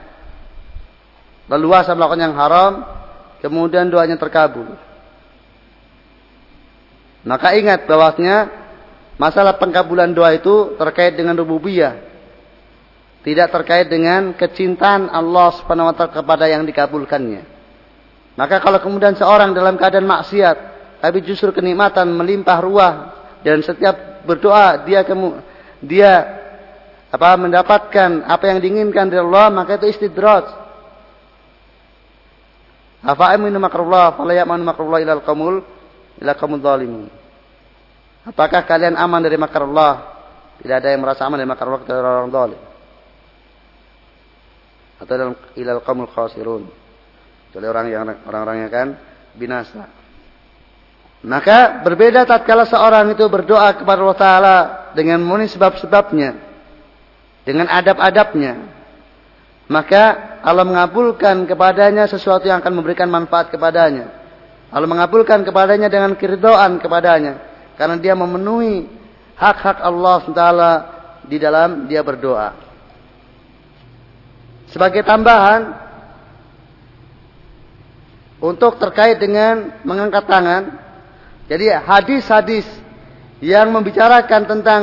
leluasa 1.47 1.93
melakukan 1.93 2.25
yang 2.25 2.35
haram, 2.35 2.73
kemudian 3.39 3.87
doanya 3.87 4.17
terkabul. 4.17 4.73
Maka 7.23 7.55
ingat 7.55 7.87
bahwasanya 7.87 8.51
masalah 9.15 9.55
pengkabulan 9.55 10.11
doa 10.11 10.35
itu 10.35 10.75
terkait 10.75 11.15
dengan 11.15 11.39
rububiyah. 11.39 12.11
Tidak 13.23 13.47
terkait 13.47 13.87
dengan 13.87 14.35
kecintaan 14.35 15.07
Allah 15.07 15.55
Subhanahu 15.55 15.87
wa 15.87 15.95
taala 15.95 16.11
kepada 16.11 16.45
yang 16.51 16.67
dikabulkannya. 16.67 17.47
Maka 18.35 18.59
kalau 18.59 18.83
kemudian 18.83 19.15
seorang 19.15 19.55
dalam 19.55 19.79
keadaan 19.79 20.03
maksiat, 20.03 20.57
tapi 20.99 21.23
justru 21.23 21.55
kenikmatan 21.55 22.11
melimpah 22.11 22.59
ruah 22.59 22.93
dan 23.39 23.63
setiap 23.63 24.27
berdoa 24.27 24.83
dia 24.83 25.07
kemu, 25.07 25.39
dia 25.79 26.43
apa 27.07 27.39
mendapatkan 27.39 28.27
apa 28.27 28.43
yang 28.51 28.59
diinginkan 28.59 29.07
dari 29.07 29.23
Allah, 29.23 29.47
maka 29.53 29.79
itu 29.79 29.87
istidraj. 29.87 30.43
Afa 33.03 33.35
aminu 33.35 33.59
makrullah 33.59 34.15
fala 34.19 34.35
ya'manu 34.35 34.63
makrullah 34.67 34.99
ilal 34.99 35.23
qamul 35.23 35.63
ila 36.23 36.33
qamul 36.39 36.63
zalimun. 36.63 37.11
Apakah 38.23 38.63
kalian 38.63 38.95
aman 38.95 39.19
dari 39.19 39.35
makar 39.35 39.67
Allah? 39.67 40.15
Tidak 40.63 40.75
ada 40.79 40.95
yang 40.95 41.03
merasa 41.03 41.27
aman 41.27 41.35
dari 41.35 41.49
makar 41.51 41.67
Allah 41.67 41.81
kecuali 41.83 41.99
orang 41.99 42.31
zalim. 42.31 42.61
Atau 45.03 45.13
dalam 45.19 45.35
ilal 45.59 45.83
qamul 45.83 46.07
khasirun 46.07 46.63
kecuali 47.51 47.67
orang 47.67 47.85
yang 47.91 48.01
orang-orang 48.23 48.55
yang 48.63 48.69
akan 48.71 48.89
binasa. 49.35 49.83
Maka 51.23 51.83
berbeda 51.83 52.23
tatkala 52.23 52.65
seorang 52.65 53.11
itu 53.11 53.23
berdoa 53.27 53.75
kepada 53.75 53.99
Allah 53.99 54.19
Taala 54.19 54.57
dengan 54.97 55.19
memenuhi 55.23 55.51
sebab-sebabnya, 55.51 56.35
dengan 57.47 57.67
adab-adabnya, 57.71 58.59
maka 59.71 60.03
Allah 60.43 60.67
mengabulkan 60.67 61.47
kepadanya 61.47 62.09
sesuatu 62.09 62.49
yang 62.49 62.59
akan 62.59 62.73
memberikan 62.75 63.07
manfaat 63.07 63.53
kepadanya. 63.53 64.22
Allah 64.73 64.89
mengabulkan 64.89 65.45
kepadanya 65.45 65.85
dengan 65.85 66.17
keridhaan 66.17 66.81
kepadanya, 66.81 67.37
karena 67.77 68.01
dia 68.01 68.17
memenuhi 68.17 68.89
hak-hak 69.37 69.77
Allah 69.85 70.21
Taala 70.33 70.71
di 71.29 71.37
dalam 71.37 71.85
dia 71.85 72.01
berdoa. 72.01 72.57
Sebagai 74.73 75.05
tambahan, 75.05 75.83
untuk 78.43 78.75
terkait 78.75 79.23
dengan 79.23 79.71
mengangkat 79.87 80.27
tangan. 80.27 80.63
Jadi 81.47 81.71
hadis-hadis 81.71 82.67
yang 83.39 83.71
membicarakan 83.71 84.43
tentang 84.43 84.81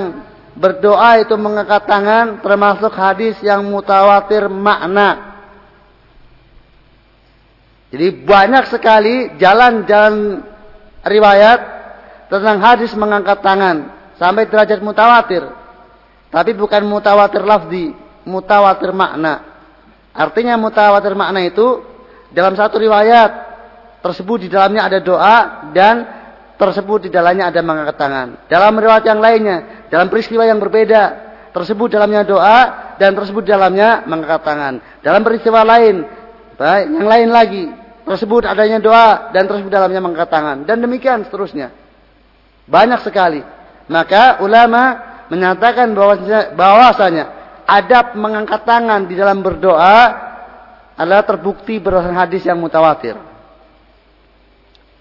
berdoa 0.57 1.21
itu 1.21 1.37
mengangkat 1.37 1.85
tangan 1.85 2.41
termasuk 2.41 2.93
hadis 2.97 3.37
yang 3.45 3.61
mutawatir 3.69 4.49
makna. 4.49 5.30
Jadi 7.91 8.07
banyak 8.23 8.71
sekali 8.71 9.35
jalan-jalan 9.43 10.47
riwayat 11.03 11.61
tentang 12.31 12.63
hadis 12.63 12.95
mengangkat 12.95 13.43
tangan 13.43 13.91
sampai 14.15 14.47
derajat 14.47 14.79
mutawatir. 14.79 15.43
Tapi 16.31 16.55
bukan 16.55 16.87
mutawatir 16.87 17.43
lafzi, 17.43 17.91
mutawatir 18.23 18.95
makna. 18.95 19.43
Artinya 20.15 20.55
mutawatir 20.55 21.19
makna 21.19 21.43
itu 21.43 21.83
dalam 22.31 22.55
satu 22.55 22.79
riwayat 22.79 23.51
tersebut 23.99 24.47
di 24.47 24.49
dalamnya 24.49 24.87
ada 24.87 24.99
doa 25.03 25.37
dan 25.75 25.97
tersebut 26.55 27.09
di 27.09 27.11
dalamnya 27.11 27.51
ada 27.51 27.61
mengangkat 27.65 27.97
tangan. 27.99 28.29
Dalam 28.47 28.79
riwayat 28.79 29.03
yang 29.03 29.19
lainnya, 29.19 29.89
dalam 29.91 30.07
peristiwa 30.07 30.47
yang 30.47 30.63
berbeda, 30.63 31.03
tersebut 31.51 31.91
dalamnya 31.91 32.23
doa 32.23 32.59
dan 33.01 33.17
tersebut 33.19 33.43
dalamnya 33.43 34.07
mengangkat 34.07 34.43
tangan. 34.47 34.75
Dalam 35.03 35.27
peristiwa 35.27 35.67
lain, 35.67 36.07
baik, 36.55 36.87
yang 36.95 37.09
lain 37.09 37.29
lagi, 37.33 37.65
tersebut 38.11 38.43
adanya 38.43 38.83
doa 38.83 39.31
dan 39.31 39.47
tersebut 39.47 39.71
dalamnya 39.71 40.03
mengangkat 40.03 40.35
tangan 40.35 40.67
dan 40.67 40.83
demikian 40.83 41.23
seterusnya. 41.23 41.71
Banyak 42.67 43.07
sekali. 43.07 43.39
Maka 43.87 44.43
ulama 44.43 44.99
menyatakan 45.31 45.95
bahwasanya, 45.95 46.59
bahwasanya 46.59 47.25
adab 47.71 48.19
mengangkat 48.19 48.67
tangan 48.67 49.07
di 49.07 49.15
dalam 49.15 49.47
berdoa 49.47 50.27
adalah 50.99 51.23
terbukti 51.23 51.79
berdasarkan 51.79 52.19
hadis 52.19 52.43
yang 52.43 52.59
mutawatir. 52.59 53.15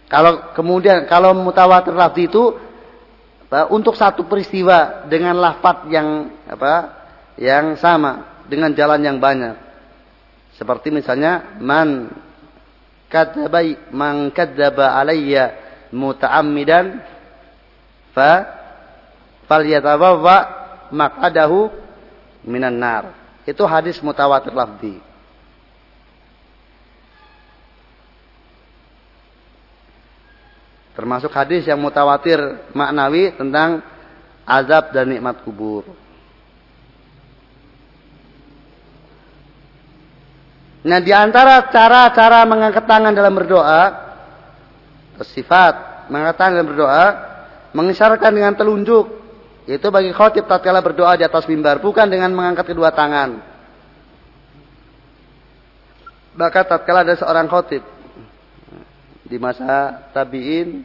Kalau 0.05 0.53
kemudian 0.53 1.09
kalau 1.09 1.33
mutawatir 1.33 1.97
lafzi 1.97 2.29
itu 2.29 2.53
untuk 3.73 3.97
satu 3.97 4.29
peristiwa 4.29 5.09
dengan 5.09 5.33
lafaz 5.37 5.89
yang 5.89 6.29
apa 6.45 6.73
yang 7.41 7.73
sama 7.81 8.45
dengan 8.45 8.69
jalan 8.77 9.01
yang 9.01 9.17
banyak. 9.17 9.57
Seperti 10.57 10.93
misalnya 10.93 11.57
man 11.57 12.09
kadzaba 13.09 13.59
man 13.89 14.29
kadzaba 14.29 14.95
alayya 14.95 15.57
muta'ammidan 15.89 17.01
fa 18.13 18.45
falyatabawwa 19.49 20.37
maq'adahu 20.93 21.73
minan 22.45 22.77
nar. 22.77 23.17
Itu 23.49 23.65
hadis 23.65 23.97
mutawatir 24.05 24.53
lafzi. 24.53 25.01
Termasuk 30.93 31.31
hadis 31.31 31.63
yang 31.63 31.79
mutawatir 31.79 32.37
maknawi 32.75 33.31
tentang 33.39 33.79
azab 34.43 34.91
dan 34.91 35.07
nikmat 35.09 35.41
kubur. 35.47 35.87
Nah, 40.79 40.99
di 41.03 41.11
antara 41.11 41.67
cara-cara 41.67 42.47
mengangkat 42.47 42.87
tangan 42.87 43.11
dalam 43.11 43.35
berdoa, 43.35 43.83
sifat 45.19 46.07
mengangkat 46.07 46.35
tangan 46.39 46.53
dalam 46.55 46.69
berdoa, 46.71 47.05
mengisyaratkan 47.75 48.31
dengan 48.31 48.55
telunjuk, 48.55 49.05
itu 49.67 49.87
bagi 49.91 50.09
khotib 50.15 50.47
tatkala 50.47 50.79
berdoa 50.79 51.19
di 51.19 51.27
atas 51.27 51.45
mimbar, 51.45 51.83
bukan 51.83 52.07
dengan 52.07 52.31
mengangkat 52.31 52.71
kedua 52.71 52.95
tangan. 52.95 53.43
Maka 56.39 56.63
tatkala 56.63 57.03
ada 57.03 57.19
seorang 57.19 57.51
khotib 57.51 57.83
di 59.27 59.37
masa 59.37 60.09
tabi'in 60.15 60.81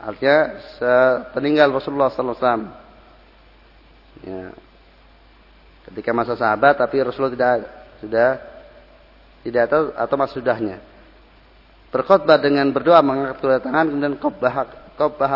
artinya 0.00 0.38
sepeninggal 0.80 1.68
Rasulullah 1.70 2.10
wasallam. 2.10 2.74
Ya. 4.24 4.50
Ketika 5.84 6.10
masa 6.16 6.34
sahabat 6.34 6.80
tapi 6.80 7.00
Rasulullah 7.04 7.34
tidak 7.34 7.54
sudah 8.00 8.28
tidak 9.44 9.62
atau 9.68 9.80
atau 9.92 10.16
mas 10.16 10.32
sudahnya. 10.32 10.80
Berkhutbah 11.92 12.40
dengan 12.40 12.66
berdoa 12.72 13.04
mengangkat 13.04 13.38
kedua 13.38 13.60
tangan 13.60 13.86
kemudian 13.86 14.16
qabbah 14.18 14.54
qabbah 14.96 15.32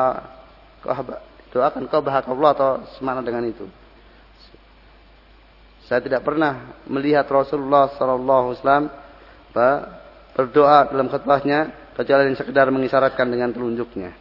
qabbah 0.83 1.19
doakan 1.53 1.85
qabbah 1.87 2.15
Allah 2.25 2.51
atau 2.57 2.71
semana 2.97 3.21
dengan 3.21 3.45
itu. 3.47 3.69
Saya 5.89 6.05
tidak 6.05 6.21
pernah 6.21 6.77
melihat 6.85 7.25
Rasulullah 7.29 7.89
sallallahu 7.97 8.53
alaihi 8.53 8.57
wasallam 8.61 8.87
berdoa 10.37 10.93
dalam 10.93 11.09
khutbahnya 11.09 11.93
kecuali 11.97 12.29
yang 12.29 12.37
sekedar 12.37 12.69
mengisyaratkan 12.69 13.25
dengan 13.25 13.49
telunjuknya. 13.51 14.13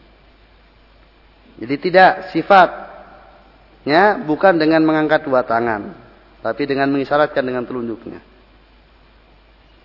Jadi 1.57 1.75
tidak 1.81 2.31
sifatnya 2.31 4.23
bukan 4.23 4.55
dengan 4.55 4.85
mengangkat 4.87 5.27
dua 5.27 5.43
tangan, 5.43 6.06
tapi 6.41 6.63
dengan 6.69 6.89
mengisyaratkan 6.93 7.43
dengan 7.43 7.65
telunjuknya. 7.65 8.21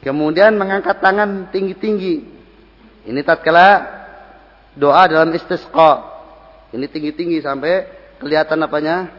Kemudian 0.03 0.59
mengangkat 0.59 0.99
tangan 0.99 1.49
tinggi-tinggi. 1.55 2.27
Ini 3.07 3.21
tatkala 3.23 3.87
doa 4.75 5.07
dalam 5.07 5.31
istisqa. 5.31 6.11
Ini 6.75 6.87
tinggi-tinggi 6.91 7.39
sampai 7.43 7.87
kelihatan 8.19 8.59
apanya? 8.67 9.11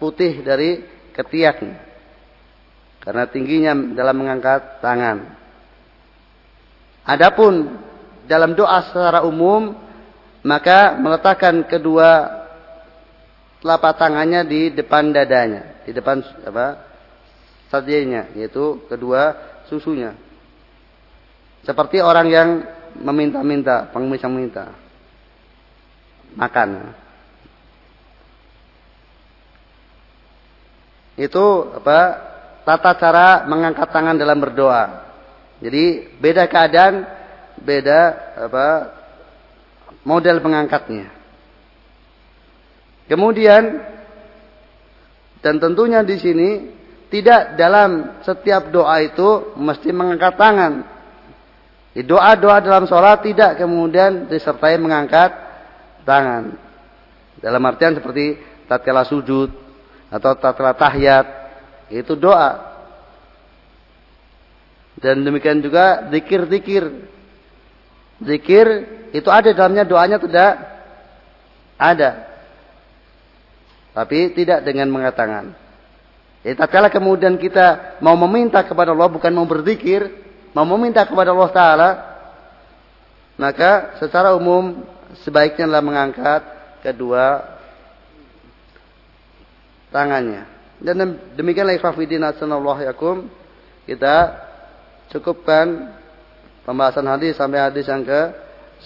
Putih 0.00 0.40
dari 0.40 0.84
ketiaknya. 1.12 1.84
Karena 3.04 3.24
tingginya 3.28 3.72
dalam 3.92 4.16
mengangkat 4.16 4.80
tangan. 4.80 5.36
Adapun 7.04 7.76
dalam 8.28 8.52
doa 8.52 8.84
secara 8.84 9.24
umum 9.24 9.72
maka 10.44 10.96
meletakkan 11.00 11.64
kedua 11.64 12.40
telapak 13.58 13.98
tangannya 13.98 14.46
di 14.46 14.70
depan 14.70 15.10
dadanya, 15.10 15.77
di 15.88 15.96
depan 15.96 16.20
apa? 16.44 16.84
sadianya, 17.72 18.32
yaitu 18.36 18.84
kedua 18.92 19.32
susunya. 19.72 20.12
Seperti 21.64 22.00
orang 22.00 22.28
yang 22.28 22.48
meminta-minta, 23.00 23.88
pengemis 23.92 24.20
yang 24.20 24.36
minta 24.36 24.72
makan. 26.36 26.92
Itu 31.16 31.72
apa? 31.76 32.00
Tata 32.68 32.92
cara 33.00 33.48
mengangkat 33.48 33.88
tangan 33.88 34.20
dalam 34.20 34.36
berdoa. 34.44 35.08
Jadi 35.64 36.04
beda 36.20 36.44
keadaan, 36.52 37.04
beda 37.64 38.00
apa 38.44 38.66
model 40.04 40.36
pengangkatnya. 40.44 41.08
Kemudian 43.08 43.96
dan 45.38 45.62
tentunya 45.62 46.02
di 46.02 46.16
sini 46.18 46.50
tidak 47.08 47.56
dalam 47.56 48.20
setiap 48.26 48.68
doa 48.68 49.00
itu 49.00 49.56
mesti 49.56 49.88
mengangkat 49.94 50.34
tangan. 50.36 50.72
Doa-doa 51.98 52.62
dalam 52.62 52.86
sholat 52.86 53.26
tidak 53.26 53.58
kemudian 53.58 54.30
disertai 54.30 54.78
mengangkat 54.78 55.34
tangan. 56.06 56.54
Dalam 57.42 57.62
artian 57.66 57.98
seperti 57.98 58.38
tatkala 58.70 59.02
sujud 59.02 59.50
atau 60.10 60.30
tatkala 60.38 60.74
tahiyat 60.78 61.26
itu 61.90 62.14
doa 62.14 62.68
Dan 64.98 65.22
demikian 65.22 65.62
juga 65.62 66.10
zikir-zikir. 66.10 66.90
Zikir 68.18 68.66
itu 69.14 69.30
ada 69.30 69.54
dalamnya 69.54 69.86
doanya 69.86 70.18
tidak 70.18 70.58
ada. 71.78 72.27
Tapi 73.98 74.30
tidak 74.30 74.62
dengan 74.62 74.86
mengatakan. 74.94 75.58
Ya, 76.46 76.54
tatkala 76.54 76.86
kemudian 76.86 77.34
kita 77.34 77.98
mau 77.98 78.14
meminta 78.14 78.62
kepada 78.62 78.94
Allah 78.94 79.10
bukan 79.10 79.34
mau 79.34 79.42
berzikir, 79.42 80.06
mau 80.54 80.62
meminta 80.62 81.02
kepada 81.02 81.34
Allah 81.34 81.50
Taala, 81.50 81.90
maka 83.34 83.98
secara 83.98 84.38
umum 84.38 84.86
sebaiknya 85.26 85.66
adalah 85.66 85.82
mengangkat 85.82 86.42
kedua 86.86 87.42
tangannya. 89.90 90.46
Dan 90.78 91.18
demikianlah 91.34 91.74
ikhwafidin 91.74 92.22
sallallahu 92.38 92.86
yakum 92.86 93.26
kita 93.82 94.46
cukupkan 95.10 95.90
pembahasan 96.62 97.02
hadis 97.02 97.34
sampai 97.34 97.66
hadis 97.66 97.90
yang 97.90 98.06
ke 98.06 98.30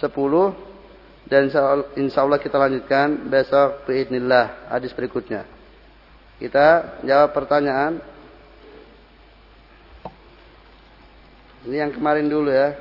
10 0.01 0.72
dan 1.27 1.49
insya 1.95 2.21
Allah 2.27 2.41
kita 2.43 2.59
lanjutkan 2.59 3.31
besok 3.31 3.87
biidnillah 3.87 4.69
hadis 4.69 4.91
berikutnya. 4.91 5.47
Kita 6.43 6.99
jawab 7.07 7.31
pertanyaan. 7.31 8.03
Ini 11.63 11.87
yang 11.87 11.93
kemarin 11.95 12.27
dulu 12.27 12.51
ya. 12.51 12.75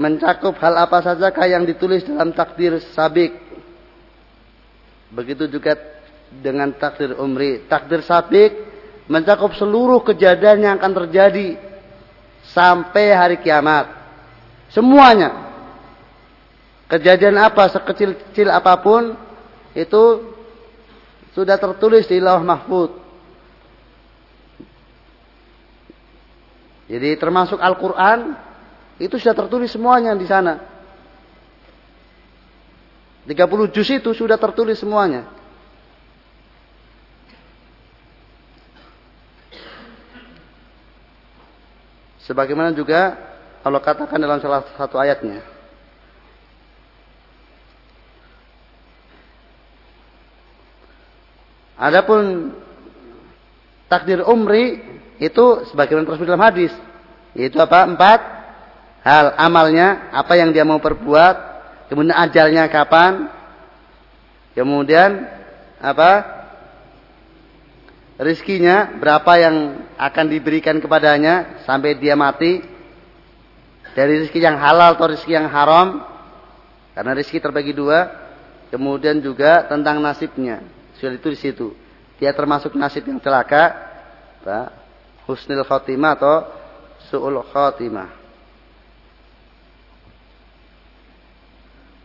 Mencakup 0.00 0.56
hal 0.62 0.80
apa 0.80 1.04
saja 1.04 1.28
yang 1.44 1.68
ditulis 1.68 2.08
dalam 2.08 2.32
takdir 2.32 2.80
sabik. 2.96 3.36
Begitu 5.12 5.44
juga 5.52 5.76
dengan 6.32 6.72
takdir 6.72 7.12
umri. 7.20 7.68
Takdir 7.68 8.00
sabik 8.00 8.56
mencakup 9.12 9.52
seluruh 9.52 10.00
kejadian 10.00 10.64
yang 10.64 10.74
akan 10.80 11.04
terjadi 11.04 11.67
sampai 12.52 13.12
hari 13.12 13.36
kiamat. 13.40 13.90
Semuanya. 14.72 15.48
Kejadian 16.88 17.36
apa 17.36 17.68
sekecil-kecil 17.68 18.48
apa 18.48 18.72
pun 18.80 19.12
itu 19.76 20.04
sudah 21.36 21.60
tertulis 21.60 22.08
di 22.08 22.16
Lauh 22.16 22.40
Mahfud. 22.40 22.96
Jadi 26.88 27.20
termasuk 27.20 27.60
Al-Qur'an 27.60 28.32
itu 28.96 29.20
sudah 29.20 29.36
tertulis 29.36 29.68
semuanya 29.68 30.16
di 30.16 30.24
sana. 30.24 30.64
30 33.28 33.68
juz 33.76 33.88
itu 33.92 34.10
sudah 34.16 34.40
tertulis 34.40 34.80
semuanya. 34.80 35.28
Sebagaimana 42.28 42.76
juga 42.76 43.16
Allah 43.64 43.80
katakan 43.80 44.20
dalam 44.20 44.36
salah 44.44 44.68
satu 44.76 45.00
ayatnya. 45.00 45.40
Adapun 51.78 52.52
takdir 53.88 54.20
umri 54.28 54.82
itu 55.16 55.64
sebagaimana 55.72 56.04
tersebut 56.04 56.28
dalam 56.28 56.44
hadis. 56.44 56.74
Yaitu 57.32 57.56
apa? 57.62 57.88
Empat 57.88 58.20
hal 59.08 59.32
amalnya, 59.40 60.12
apa 60.12 60.36
yang 60.36 60.52
dia 60.52 60.68
mau 60.68 60.82
perbuat, 60.82 61.36
kemudian 61.88 62.12
ajalnya 62.12 62.68
kapan, 62.68 63.30
kemudian 64.52 65.24
apa? 65.80 66.37
Rizkinya 68.18 68.98
berapa 68.98 69.32
yang 69.38 69.56
akan 69.94 70.26
diberikan 70.26 70.82
kepadanya 70.82 71.62
sampai 71.62 71.94
dia 71.96 72.18
mati? 72.18 72.60
Dari 73.94 74.22
rizki 74.22 74.38
yang 74.38 74.58
halal 74.58 74.94
atau 74.94 75.10
rizki 75.10 75.34
yang 75.34 75.50
haram? 75.50 76.02
Karena 76.94 77.14
rizki 77.14 77.38
terbagi 77.38 77.74
dua. 77.74 78.10
Kemudian 78.68 79.18
juga 79.24 79.64
tentang 79.64 79.98
nasibnya. 80.02 80.60
Sudah 81.00 81.16
itu 81.16 81.28
di 81.32 81.38
situ. 81.38 81.66
Dia 82.20 82.34
termasuk 82.34 82.74
nasib 82.74 83.06
yang 83.06 83.22
celaka. 83.22 83.86
Husnul 85.24 85.64
khotimah 85.66 86.12
atau 86.18 86.36
su'ul 87.10 87.42
khotimah. 87.48 88.10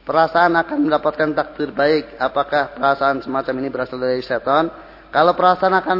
Perasaan 0.04 0.56
akan 0.60 0.78
mendapatkan 0.88 1.30
takdir 1.32 1.71
baik. 1.71 2.19
Apakah 2.19 2.76
perasaan 2.76 3.23
semacam 3.23 3.54
ini 3.63 3.69
berasal 3.71 3.97
dari 3.99 4.19
setan 4.19 4.67
kalau 5.13 5.38
perasaan 5.38 5.78
akan 5.78 5.99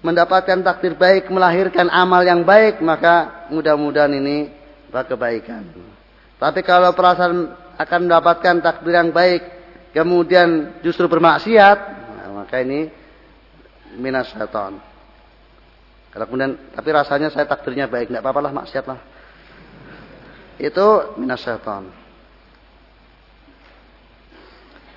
mendapatkan 0.00 0.64
takdir 0.64 0.96
baik, 0.96 1.28
melahirkan 1.28 1.92
amal 1.92 2.24
yang 2.24 2.40
baik, 2.40 2.80
maka 2.80 3.46
mudah-mudahan 3.52 4.10
ini 4.16 4.48
kebaikan. 4.88 5.62
Tapi 6.40 6.60
kalau 6.64 6.96
perasaan 6.96 7.52
akan 7.76 8.00
mendapatkan 8.08 8.64
takdir 8.64 8.96
yang 8.96 9.12
baik, 9.12 9.44
kemudian 9.92 10.80
justru 10.80 11.04
bermaksiat, 11.06 11.78
nah, 12.16 12.42
maka 12.42 12.64
ini 12.64 12.88
minas 14.00 14.32
syaitan. 14.32 14.80
Kalau 16.12 16.24
kemudian, 16.28 16.56
tapi 16.72 16.88
rasanya 16.92 17.28
saya 17.28 17.44
takdirnya 17.44 17.88
baik, 17.92 18.08
nggak 18.08 18.24
apa-apa 18.24 18.40
lah 18.40 18.52
maksiat 18.52 18.84
lah. 18.88 19.00
Itu 20.56 21.16
minas 21.20 21.44
syaitan. 21.44 22.01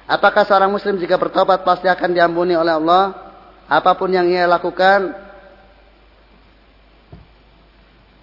Apakah 0.06 0.46
seorang 0.46 0.70
muslim 0.70 1.02
jika 1.02 1.18
bertobat 1.18 1.66
pasti 1.66 1.90
akan 1.90 2.14
diampuni 2.14 2.54
oleh 2.54 2.78
Allah? 2.78 3.34
Apa 3.66 3.98
pun 3.98 4.14
yang 4.14 4.30
ia 4.30 4.46
lakukan. 4.46 5.18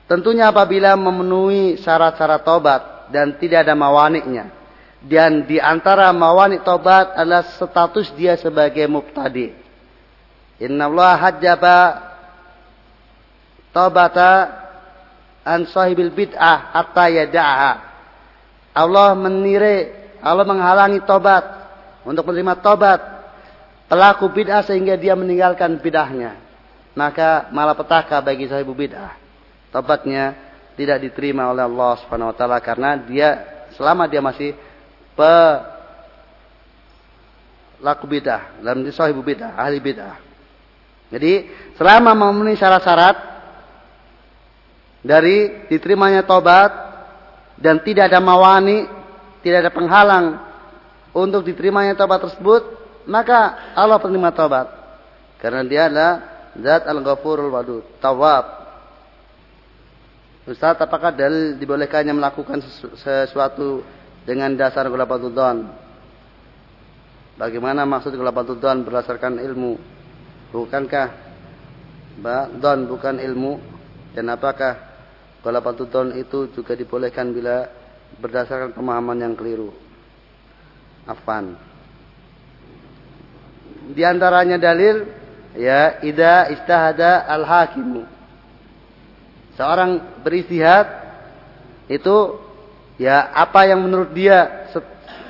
Tentunya 0.07 0.47
apabila 0.47 0.95
memenuhi 0.95 1.75
syarat-syarat 1.83 2.43
tobat 2.47 2.83
dan 3.11 3.35
tidak 3.35 3.67
ada 3.67 3.75
mawaniknya. 3.75 4.55
Dan 5.03 5.43
di 5.51 5.59
antara 5.59 6.15
mawanik 6.15 6.63
tobat 6.63 7.19
adalah 7.19 7.43
status 7.59 8.15
dia 8.15 8.39
sebagai 8.39 8.87
mubtadi. 8.87 9.51
Inna 10.63 10.87
Allah 10.87 11.19
hajjaba 11.19 11.79
tobata 13.75 14.63
an 15.43 15.67
sahibil 15.67 16.15
bid'ah 16.15 16.71
hatta 16.71 17.11
yada'ah. 17.11 17.75
Allah 18.71 19.19
menirai, 19.19 19.91
Allah 20.23 20.47
menghalangi 20.47 21.03
tobat 21.03 21.62
untuk 22.03 22.27
menerima 22.27 22.59
tobat 22.63 23.01
pelaku 23.87 24.33
bid'ah 24.33 24.65
sehingga 24.65 24.97
dia 24.97 25.13
meninggalkan 25.13 25.77
bid'ahnya. 25.79 26.41
Maka 26.93 27.49
malapetaka 27.53 28.21
bagi 28.21 28.49
sahibu 28.49 28.73
bid'ah. 28.77 29.17
Tobatnya 29.73 30.37
tidak 30.77 31.01
diterima 31.05 31.49
oleh 31.53 31.65
Allah 31.65 31.97
Subhanahu 32.05 32.33
wa 32.33 32.37
taala 32.37 32.61
karena 32.61 32.97
dia 33.01 33.29
selama 33.77 34.09
dia 34.09 34.21
masih 34.25 34.53
pelaku 37.81 38.05
bid'ah, 38.09 38.61
dalam 38.61 38.85
sahibu 38.93 39.21
bid'ah, 39.25 39.57
ahli 39.57 39.81
bid'ah. 39.81 40.17
Jadi 41.13 41.53
selama 41.77 42.17
memenuhi 42.17 42.57
syarat-syarat 42.57 43.17
dari 45.05 45.69
diterimanya 45.69 46.25
tobat 46.25 46.73
dan 47.61 47.85
tidak 47.85 48.09
ada 48.09 48.21
mawani, 48.25 48.89
tidak 49.45 49.69
ada 49.69 49.73
penghalang 49.77 50.52
untuk 51.13 51.45
diterimanya 51.45 51.93
taubat 51.93 52.25
tersebut, 52.25 52.63
maka 53.05 53.73
Allah 53.77 54.01
menerima 54.01 54.33
taubat. 54.33 54.67
Karena 55.37 55.61
dia 55.67 55.89
adalah 55.89 56.13
Zat 56.57 56.85
Al-Ghafurul 56.89 57.53
Wadud, 57.53 57.85
Tawab. 58.01 58.63
Ustaz, 60.43 60.75
apakah 60.79 61.15
dalil 61.15 61.55
dibolehkannya 61.57 62.19
melakukan 62.19 62.61
sesuatu 62.99 63.83
dengan 64.27 64.51
dasar 64.59 64.87
gulabatul 64.91 65.31
don? 65.31 65.71
Bagaimana 67.39 67.87
maksud 67.87 68.15
gulabatul 68.15 68.59
don 68.59 68.83
berdasarkan 68.87 69.39
ilmu? 69.39 69.79
Bukankah 70.51 71.09
don 72.59 72.91
bukan 72.91 73.19
ilmu? 73.23 73.53
Dan 74.13 74.29
apakah 74.29 74.79
gulabatul 75.41 75.89
don 75.89 76.09
itu 76.15 76.51
juga 76.53 76.77
dibolehkan 76.77 77.33
bila 77.33 77.67
berdasarkan 78.19 78.77
pemahaman 78.77 79.19
yang 79.19 79.35
keliru? 79.35 79.82
Afan. 81.07 81.59
Di 83.93 84.03
antaranya 84.07 84.57
dalil 84.57 85.03
ya 85.59 85.99
ida 86.01 86.49
istahada 86.55 87.27
al 87.27 87.43
hakimu. 87.43 88.07
Seorang 89.59 90.23
beristihad 90.23 90.87
itu 91.91 92.41
ya 92.97 93.29
apa 93.35 93.69
yang 93.69 93.85
menurut 93.85 94.15
dia 94.15 94.71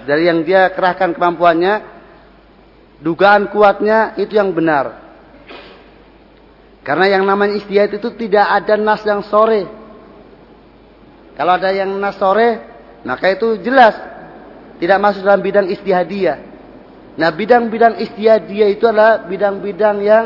dari 0.04 0.28
yang 0.28 0.44
dia 0.46 0.70
kerahkan 0.70 1.16
kemampuannya 1.16 1.82
dugaan 3.02 3.50
kuatnya 3.50 4.14
itu 4.20 4.36
yang 4.36 4.52
benar. 4.52 5.00
Karena 6.82 7.18
yang 7.18 7.22
namanya 7.22 7.58
istihad 7.62 7.94
itu 7.94 8.10
tidak 8.18 8.46
ada 8.46 8.74
nas 8.74 9.02
yang 9.06 9.22
sore. 9.22 9.70
Kalau 11.38 11.54
ada 11.54 11.70
yang 11.70 11.94
nas 11.96 12.18
sore, 12.18 12.58
maka 13.06 13.30
itu 13.30 13.62
jelas 13.62 14.11
tidak 14.82 14.98
masuk 14.98 15.22
dalam 15.22 15.38
bidang 15.38 15.70
istihadiyah. 15.70 16.38
Nah, 17.14 17.30
bidang-bidang 17.30 18.02
istiadat 18.02 18.50
dia 18.50 18.66
itu 18.66 18.82
adalah 18.90 19.22
bidang-bidang 19.30 20.02
yang 20.02 20.24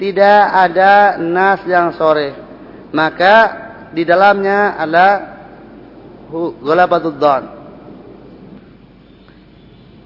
tidak 0.00 0.40
ada 0.48 1.20
nas 1.20 1.60
yang 1.68 1.92
sore. 2.00 2.32
Maka 2.88 3.36
di 3.92 4.00
dalamnya 4.08 4.80
adalah 4.80 5.12
golabatud 6.64 7.20
don. 7.20 7.44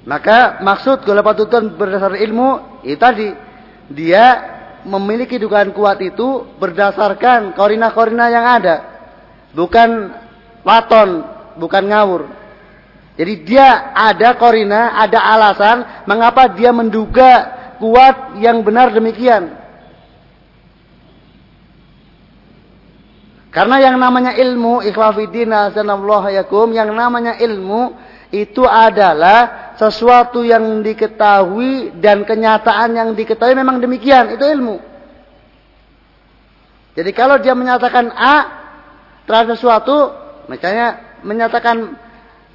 Maka 0.03 0.59
maksud 0.59 1.07
golabatud 1.07 1.47
don 1.47 1.79
berdasar 1.79 2.19
ilmu 2.19 2.81
itu 2.83 2.99
tadi 2.99 3.31
dia 3.87 4.25
memiliki 4.83 5.39
dugaan 5.39 5.71
kuat 5.71 6.03
itu 6.03 6.43
berdasarkan 6.59 7.55
korina-korina 7.55 8.27
yang 8.27 8.43
ada. 8.43 8.75
Bukan 9.55 10.11
waton, 10.67 11.23
bukan 11.55 11.83
ngawur. 11.87 12.36
Jadi 13.17 13.33
dia 13.49 13.97
ada 13.97 14.37
korina, 14.37 14.93
ada 14.93 15.17
alasan 15.17 16.05
mengapa 16.05 16.53
dia 16.53 16.69
menduga 16.69 17.57
kuat 17.81 18.37
yang 18.37 18.61
benar 18.61 18.93
demikian. 18.93 19.57
Karena 23.49 23.81
yang 23.81 23.97
namanya 23.97 24.37
ilmu, 24.37 24.85
ikhlafidin 24.85 25.49
yakum, 25.49 26.69
yang 26.77 26.93
namanya 26.93 27.41
ilmu 27.41 27.97
itu 28.29 28.61
adalah 28.61 29.73
sesuatu 29.81 30.45
yang 30.45 30.85
diketahui 30.85 31.97
dan 31.97 32.21
kenyataan 32.21 32.93
yang 32.93 33.09
diketahui 33.17 33.57
memang 33.57 33.81
demikian, 33.81 34.29
itu 34.29 34.45
ilmu. 34.45 34.77
Jadi 36.93 37.11
kalau 37.17 37.41
dia 37.41 37.57
menyatakan 37.57 38.13
A 38.13 38.35
terhadap 39.25 39.57
sesuatu, 39.57 40.13
misalnya 40.49 41.17
menyatakan 41.25 41.97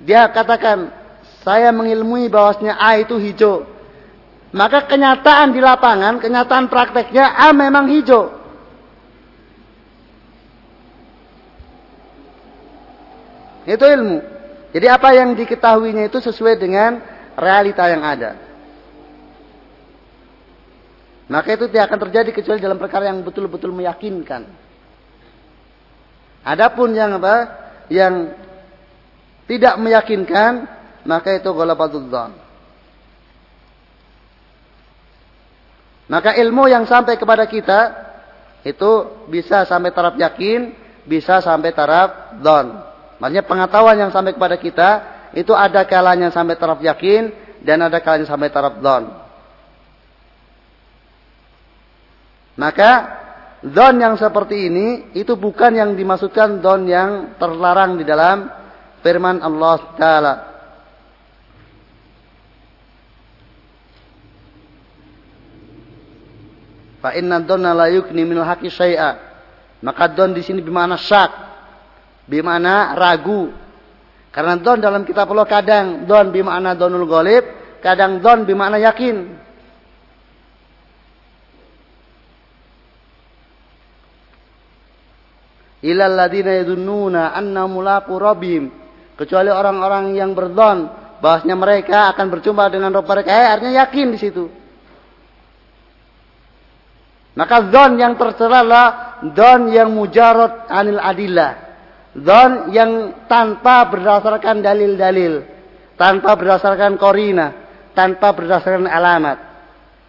dia 0.01 0.25
katakan, 0.33 0.89
saya 1.43 1.75
mengilmui 1.75 2.31
bahwasanya 2.33 2.79
A 2.79 2.97
itu 2.97 3.19
hijau. 3.19 3.67
Maka 4.53 4.85
kenyataan 4.85 5.57
di 5.57 5.61
lapangan, 5.61 6.21
kenyataan 6.21 6.69
prakteknya 6.69 7.37
A 7.37 7.53
memang 7.53 7.89
hijau. 7.89 8.41
Itu 13.65 13.85
ilmu. 13.87 14.19
Jadi 14.73 14.87
apa 14.89 15.09
yang 15.13 15.37
diketahuinya 15.37 16.09
itu 16.09 16.19
sesuai 16.19 16.57
dengan 16.59 16.99
realita 17.37 17.87
yang 17.87 18.03
ada. 18.03 18.31
Maka 21.31 21.57
itu 21.57 21.71
tidak 21.71 21.89
akan 21.89 22.01
terjadi 22.09 22.31
kecuali 22.35 22.61
dalam 22.61 22.77
perkara 22.77 23.09
yang 23.09 23.25
betul-betul 23.25 23.73
meyakinkan. 23.73 24.45
Adapun 26.43 26.93
yang 26.93 27.17
apa? 27.17 27.35
Yang 27.87 28.35
tidak 29.53 29.77
meyakinkan, 29.77 30.65
maka 31.05 31.37
itu 31.37 31.53
ghalabatul 31.53 32.09
dhon. 32.09 32.33
Maka 36.09 36.33
ilmu 36.41 36.73
yang 36.73 36.89
sampai 36.89 37.21
kepada 37.21 37.45
kita 37.45 37.81
itu 38.65 39.25
bisa 39.29 39.69
sampai 39.69 39.93
taraf 39.93 40.17
yakin, 40.17 40.73
bisa 41.05 41.45
sampai 41.45 41.77
taraf 41.77 42.41
don. 42.41 42.81
Maksudnya 43.21 43.45
pengetahuan 43.45 43.97
yang 44.01 44.09
sampai 44.09 44.33
kepada 44.33 44.57
kita 44.57 44.91
itu 45.37 45.53
ada 45.53 45.85
kalanya 45.85 46.33
sampai 46.33 46.57
taraf 46.57 46.81
yakin 46.81 47.33
dan 47.61 47.85
ada 47.85 48.01
kalanya 48.01 48.25
sampai 48.25 48.49
taraf 48.49 48.81
don. 48.81 49.05
Maka 52.57 52.91
don 53.65 53.95
yang 54.01 54.17
seperti 54.17 54.69
ini 54.69 55.17
itu 55.17 55.37
bukan 55.37 55.77
yang 55.77 55.91
dimaksudkan 55.93 56.61
don 56.65 56.89
yang 56.89 57.37
terlarang 57.37 58.01
di 58.01 58.05
dalam 58.05 58.62
firman 59.03 59.43
Allah 59.43 59.77
Ta'ala. 59.99 60.35
Fa 67.03 67.11
inna 67.19 67.43
dhanna 67.43 67.75
la 67.75 67.91
yukni 67.91 68.23
minal 68.23 68.47
haqqi 68.47 68.71
syai'a. 68.71 69.19
Maka 69.83 70.07
don 70.15 70.31
di 70.31 70.41
sini 70.47 70.63
bermakna 70.63 70.95
syak. 70.95 71.31
Bermakna 72.31 72.95
ragu. 72.95 73.51
Karena 74.31 74.55
don 74.57 74.79
dalam 74.79 75.03
kitab 75.03 75.27
Allah 75.35 75.45
kadang 75.51 76.07
don 76.07 76.31
bermakna 76.31 76.79
donul 76.79 77.05
golib, 77.05 77.43
kadang 77.83 78.23
don 78.23 78.47
bermakna 78.47 78.79
yakin. 78.79 79.43
Ilal 85.83 86.15
ladina 86.15 86.55
yadunnuna 86.63 87.35
anna 87.35 87.67
mulaqu 87.67 88.15
rabbihim 88.15 88.82
kecuali 89.17 89.53
orang-orang 89.53 90.17
yang 90.17 90.33
berdon 90.33 90.89
bahasnya 91.23 91.55
mereka 91.55 92.11
akan 92.11 92.27
berjumpa 92.35 92.67
dengan 92.73 92.91
Rabb 92.91 93.07
mereka. 93.07 93.31
Eh, 93.31 93.47
artinya 93.47 93.75
yakin 93.87 94.07
di 94.11 94.19
situ. 94.19 94.45
Maka 97.33 97.73
don 97.73 97.97
yang 97.97 98.19
tercela 98.21 99.17
don 99.33 99.73
yang 99.73 99.89
mujarot 99.95 100.69
anil 100.69 101.01
adillah. 101.01 101.53
Don 102.13 102.69
yang 102.77 103.25
tanpa 103.25 103.89
berdasarkan 103.89 104.61
dalil-dalil 104.61 105.49
tanpa 105.97 106.37
berdasarkan 106.37 107.01
korina 107.01 107.57
tanpa 107.97 108.37
berdasarkan 108.37 108.85
alamat 108.85 109.39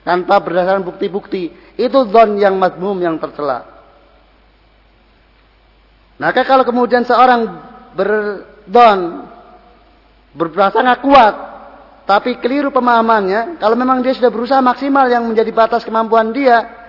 tanpa 0.04 0.36
berdasarkan 0.44 0.84
bukti-bukti. 0.84 1.78
Itu 1.80 2.04
don 2.12 2.36
yang 2.36 2.60
madmum 2.60 3.00
yang 3.00 3.16
tercela 3.24 3.74
maka 6.20 6.46
kalau 6.46 6.68
kemudian 6.68 7.08
seorang 7.08 7.42
ber 7.98 8.10
don. 8.68 9.30
Berprasangka 10.34 10.96
kuat. 11.04 11.36
Tapi 12.04 12.36
keliru 12.44 12.68
pemahamannya 12.68 13.64
kalau 13.64 13.80
memang 13.80 14.04
dia 14.04 14.12
sudah 14.12 14.28
berusaha 14.28 14.60
maksimal 14.60 15.08
yang 15.08 15.24
menjadi 15.24 15.56
batas 15.56 15.88
kemampuan 15.88 16.36
dia 16.36 16.84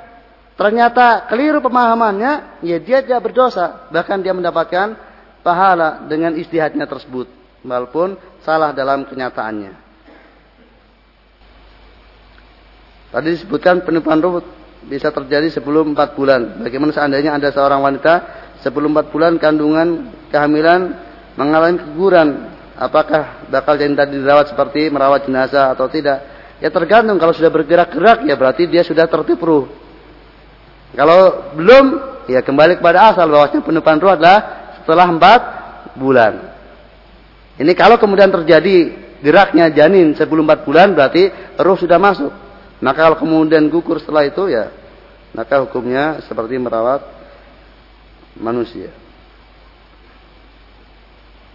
ternyata 0.58 1.30
keliru 1.30 1.62
pemahamannya 1.62 2.62
ya 2.66 2.78
dia 2.82 2.98
tidak 2.98 3.30
berdosa. 3.30 3.86
Bahkan 3.94 4.26
dia 4.26 4.34
mendapatkan 4.34 4.98
pahala 5.46 6.08
dengan 6.10 6.34
istihadnya 6.34 6.90
tersebut 6.90 7.30
walaupun 7.62 8.18
salah 8.42 8.74
dalam 8.74 9.06
kenyataannya. 9.06 9.84
Tadi 13.14 13.28
disebutkan 13.30 13.86
penipuan 13.86 14.18
ruwet 14.18 14.42
bisa 14.90 15.14
terjadi 15.14 15.46
sebelum 15.54 15.94
empat 15.94 16.18
bulan. 16.18 16.58
Bagaimana 16.66 16.90
seandainya 16.90 17.38
ada 17.38 17.54
seorang 17.54 17.78
wanita 17.78 18.14
sebelum 18.66 18.90
empat 18.90 19.14
bulan 19.14 19.38
kandungan 19.38 20.10
kehamilan 20.34 20.98
mengalami 21.34 21.82
keguguran, 21.82 22.50
apakah 22.78 23.46
bakal 23.50 23.78
jadi 23.78 23.94
tadi 23.94 24.18
dirawat 24.18 24.54
seperti 24.54 24.90
merawat 24.90 25.26
jenazah 25.26 25.74
atau 25.74 25.86
tidak? 25.90 26.22
Ya 26.62 26.70
tergantung 26.70 27.18
kalau 27.18 27.34
sudah 27.34 27.50
bergerak-gerak 27.50 28.24
ya 28.24 28.34
berarti 28.38 28.70
dia 28.70 28.86
sudah 28.86 29.04
tertipu. 29.10 29.66
Kalau 30.94 31.52
belum 31.58 31.84
ya 32.30 32.40
kembali 32.40 32.78
kepada 32.78 33.10
asal 33.10 33.26
bahwasanya 33.26 33.66
penumpahan 33.66 33.98
ruh 33.98 34.14
adalah 34.14 34.38
setelah 34.78 35.06
empat 35.10 35.42
bulan. 35.98 36.54
Ini 37.58 37.72
kalau 37.74 37.98
kemudian 37.98 38.30
terjadi 38.30 38.94
geraknya 39.18 39.70
janin 39.74 40.14
sebelum 40.14 40.46
empat 40.46 40.62
bulan 40.62 40.94
berarti 40.94 41.28
ruh 41.58 41.78
sudah 41.78 41.98
masuk. 41.98 42.30
Maka 42.78 43.10
kalau 43.10 43.18
kemudian 43.18 43.66
gugur 43.66 43.98
setelah 43.98 44.22
itu 44.22 44.46
ya 44.46 44.70
maka 45.34 45.66
hukumnya 45.66 46.22
seperti 46.30 46.54
merawat 46.62 47.02
manusia 48.38 48.94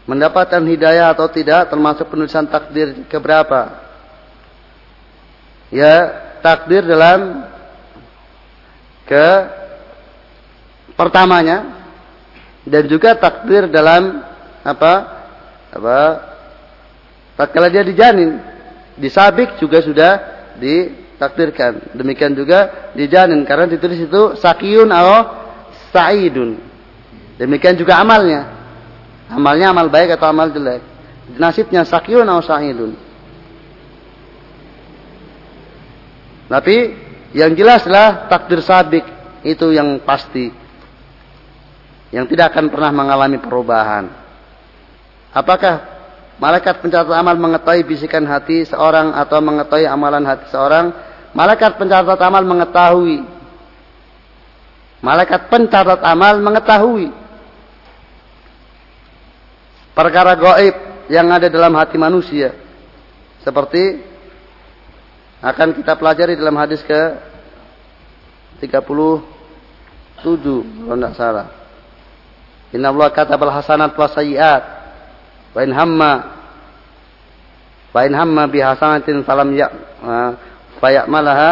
mendapatkan 0.10 0.66
hidayah 0.66 1.14
atau 1.14 1.30
tidak 1.30 1.70
termasuk 1.70 2.10
penulisan 2.10 2.50
takdir 2.50 3.06
keberapa? 3.06 3.78
Ya, 5.70 6.10
takdir 6.42 6.82
dalam 6.82 7.46
ke 9.06 9.28
pertamanya 10.98 11.86
dan 12.66 12.90
juga 12.90 13.14
takdir 13.14 13.70
dalam 13.70 14.26
apa? 14.66 14.94
Apa? 15.70 16.00
Tatkala 17.38 17.70
dia 17.70 17.86
dijanin, 17.86 18.42
disabik 18.98 19.62
juga 19.62 19.80
sudah 19.86 20.12
ditakdirkan. 20.58 21.94
Demikian 21.94 22.34
juga 22.34 22.92
dijanin 22.98 23.46
karena 23.46 23.70
ditulis 23.70 24.02
itu 24.02 24.22
sakiyun 24.42 24.90
atau 24.90 25.20
sa'idun. 25.94 26.60
Demikian 27.40 27.80
juga 27.80 27.96
amalnya. 28.02 28.59
Amalnya 29.30 29.70
amal 29.70 29.94
baik 29.94 30.18
atau 30.18 30.34
amal 30.34 30.50
jelek. 30.50 30.82
Nasibnya 31.38 31.86
sakyun 31.86 32.26
atau 32.26 32.42
sa'idun. 32.42 32.98
Tapi 36.50 36.78
yang 37.38 37.54
jelaslah 37.54 38.26
takdir 38.26 38.66
sabik 38.66 39.06
itu 39.46 39.70
yang 39.70 40.02
pasti. 40.02 40.50
Yang 42.10 42.34
tidak 42.34 42.58
akan 42.58 42.74
pernah 42.74 42.90
mengalami 42.90 43.38
perubahan. 43.38 44.10
Apakah 45.30 45.86
malaikat 46.42 46.82
pencatat 46.82 47.14
amal 47.14 47.38
mengetahui 47.38 47.86
bisikan 47.86 48.26
hati 48.26 48.66
seorang 48.66 49.14
atau 49.14 49.38
mengetahui 49.46 49.86
amalan 49.86 50.26
hati 50.26 50.50
seorang? 50.50 50.90
Malaikat 51.38 51.78
pencatat 51.78 52.18
amal 52.18 52.42
mengetahui. 52.42 53.22
Malaikat 55.06 55.54
pencatat 55.54 56.02
amal 56.02 56.42
mengetahui 56.42 57.29
perkara 60.00 60.40
goib 60.40 60.76
yang 61.12 61.28
ada 61.28 61.52
dalam 61.52 61.76
hati 61.76 62.00
manusia. 62.00 62.56
Seperti 63.44 64.00
akan 65.44 65.76
kita 65.76 66.00
pelajari 66.00 66.40
dalam 66.40 66.56
hadis 66.56 66.80
ke 66.88 67.02
37 68.64 69.28
kalau 70.24 70.96
tidak 70.96 71.14
salah. 71.20 71.48
Inna 72.72 72.96
Allah 72.96 73.12
katabal 73.12 73.52
hasanat 73.52 73.92
wa 73.92 74.08
sayyiat. 74.08 74.64
Wa 75.52 75.60
in 75.68 75.76
hamma 75.76 76.12
wa 77.90 78.00
in 78.06 78.14
hamma 78.14 78.46
bi 78.46 78.62
hasanatin 78.62 79.26
falam 79.26 79.50
ya 79.58 79.74
fayamalaha 80.78 81.52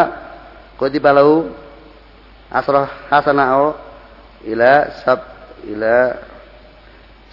kutiba 0.78 1.10
lahu 1.10 1.50
asrah 2.54 3.10
hasanah 3.10 3.74
ila 4.46 4.72
sab 5.02 5.20
ila 5.66 6.27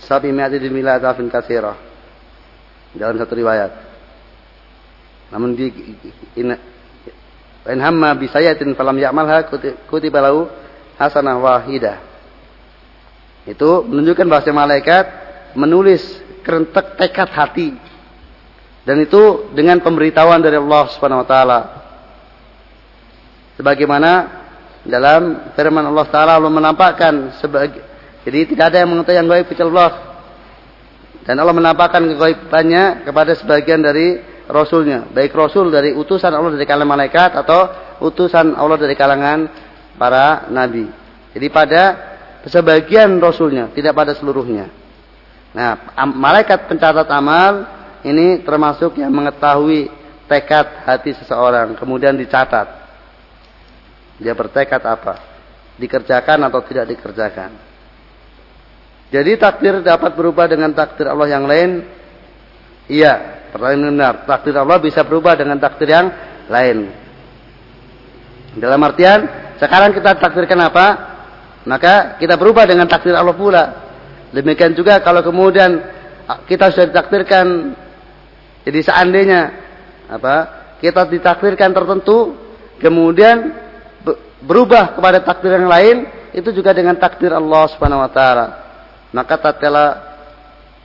sabi 0.02 0.34
mi'ati 0.34 0.58
dimila 0.58 0.98
atafin 0.98 1.30
katsira. 1.30 1.74
Dalam 2.94 3.18
satu 3.18 3.34
riwayat. 3.34 3.72
Namun 5.34 5.58
di 5.58 5.66
in, 6.38 6.54
in 7.66 7.78
hamma 7.82 8.14
bi 8.14 8.30
sayatin 8.30 8.74
falam 8.78 8.94
ya'malha 8.94 9.50
kutiba 9.90 10.22
lahu 10.22 10.46
hasanah 10.98 11.36
wahidah. 11.42 11.98
Itu 13.44 13.84
menunjukkan 13.84 14.26
bahasa 14.30 14.54
malaikat 14.54 15.04
menulis 15.58 16.02
kerentek 16.46 16.96
tekad 16.96 17.28
hati. 17.34 17.74
Dan 18.84 19.00
itu 19.00 19.48
dengan 19.56 19.80
pemberitahuan 19.80 20.44
dari 20.44 20.60
Allah 20.60 20.84
Subhanahu 20.92 21.24
wa 21.24 21.28
taala. 21.28 21.60
Sebagaimana 23.56 24.10
dalam 24.84 25.50
firman 25.56 25.88
Allah 25.88 26.06
taala 26.12 26.36
Allah 26.36 26.52
menampakkan 26.52 27.40
sebagai 27.40 27.93
jadi 28.24 28.48
tidak 28.48 28.72
ada 28.72 28.76
yang 28.80 28.90
mengetahui 28.96 29.18
yang 29.20 29.28
gaib 29.28 29.46
kecuali 29.52 29.70
Allah. 29.76 29.94
Dan 31.24 31.40
Allah 31.40 31.56
menampakkan 31.56 32.04
kegaibannya 32.04 33.04
kepada 33.04 33.32
sebagian 33.36 33.80
dari 33.80 34.20
rasulnya, 34.44 35.08
baik 35.08 35.32
rasul 35.32 35.72
dari 35.72 35.96
utusan 35.96 36.32
Allah 36.32 36.52
dari 36.52 36.68
kalangan 36.68 37.00
malaikat 37.00 37.30
atau 37.32 37.60
utusan 38.04 38.52
Allah 38.56 38.76
dari 38.76 38.92
kalangan 38.92 39.48
para 39.96 40.48
nabi. 40.52 40.84
Jadi 41.32 41.46
pada 41.48 41.82
sebagian 42.44 43.16
rasulnya, 43.20 43.72
tidak 43.72 43.96
pada 43.96 44.12
seluruhnya. 44.12 44.68
Nah, 45.56 45.96
malaikat 46.12 46.68
pencatat 46.68 47.08
amal 47.08 47.64
ini 48.04 48.44
termasuk 48.44 49.00
yang 49.00 49.08
mengetahui 49.08 49.88
tekad 50.28 50.84
hati 50.84 51.16
seseorang, 51.16 51.72
kemudian 51.72 52.12
dicatat. 52.20 52.84
Dia 54.20 54.36
bertekad 54.36 54.82
apa? 54.84 55.24
Dikerjakan 55.80 56.52
atau 56.52 56.60
tidak 56.68 56.92
dikerjakan. 56.92 57.73
Jadi 59.12 59.36
takdir 59.36 59.84
dapat 59.84 60.16
berubah 60.16 60.48
dengan 60.48 60.72
takdir 60.72 61.10
Allah 61.10 61.28
yang 61.28 61.44
lain. 61.44 61.84
Iya, 62.88 63.34
Pertanyaan 63.54 63.94
benar. 63.94 64.14
Takdir 64.26 64.58
Allah 64.58 64.82
bisa 64.82 65.06
berubah 65.06 65.38
dengan 65.38 65.62
takdir 65.62 65.86
yang 65.86 66.10
lain. 66.50 66.90
Dalam 68.58 68.82
artian, 68.82 69.30
sekarang 69.62 69.94
kita 69.94 70.18
takdirkan 70.18 70.58
apa? 70.58 70.86
Maka 71.62 72.18
kita 72.18 72.34
berubah 72.34 72.66
dengan 72.66 72.90
takdir 72.90 73.14
Allah 73.14 73.30
pula. 73.30 73.64
Demikian 74.34 74.74
juga 74.74 74.98
kalau 74.98 75.22
kemudian 75.22 75.70
kita 76.50 76.74
sudah 76.74 76.90
ditakdirkan 76.90 77.78
jadi 78.66 78.80
seandainya 78.82 79.40
apa? 80.10 80.36
Kita 80.82 81.06
ditakdirkan 81.06 81.70
tertentu 81.70 82.34
kemudian 82.82 83.54
berubah 84.42 84.98
kepada 84.98 85.22
takdir 85.22 85.62
yang 85.62 85.70
lain 85.70 86.10
itu 86.34 86.50
juga 86.50 86.74
dengan 86.74 86.98
takdir 86.98 87.30
Allah 87.30 87.70
Subhanahu 87.70 88.02
wa 88.02 88.10
taala. 88.10 88.63
Maka 89.14 89.38
tatkala 89.38 89.86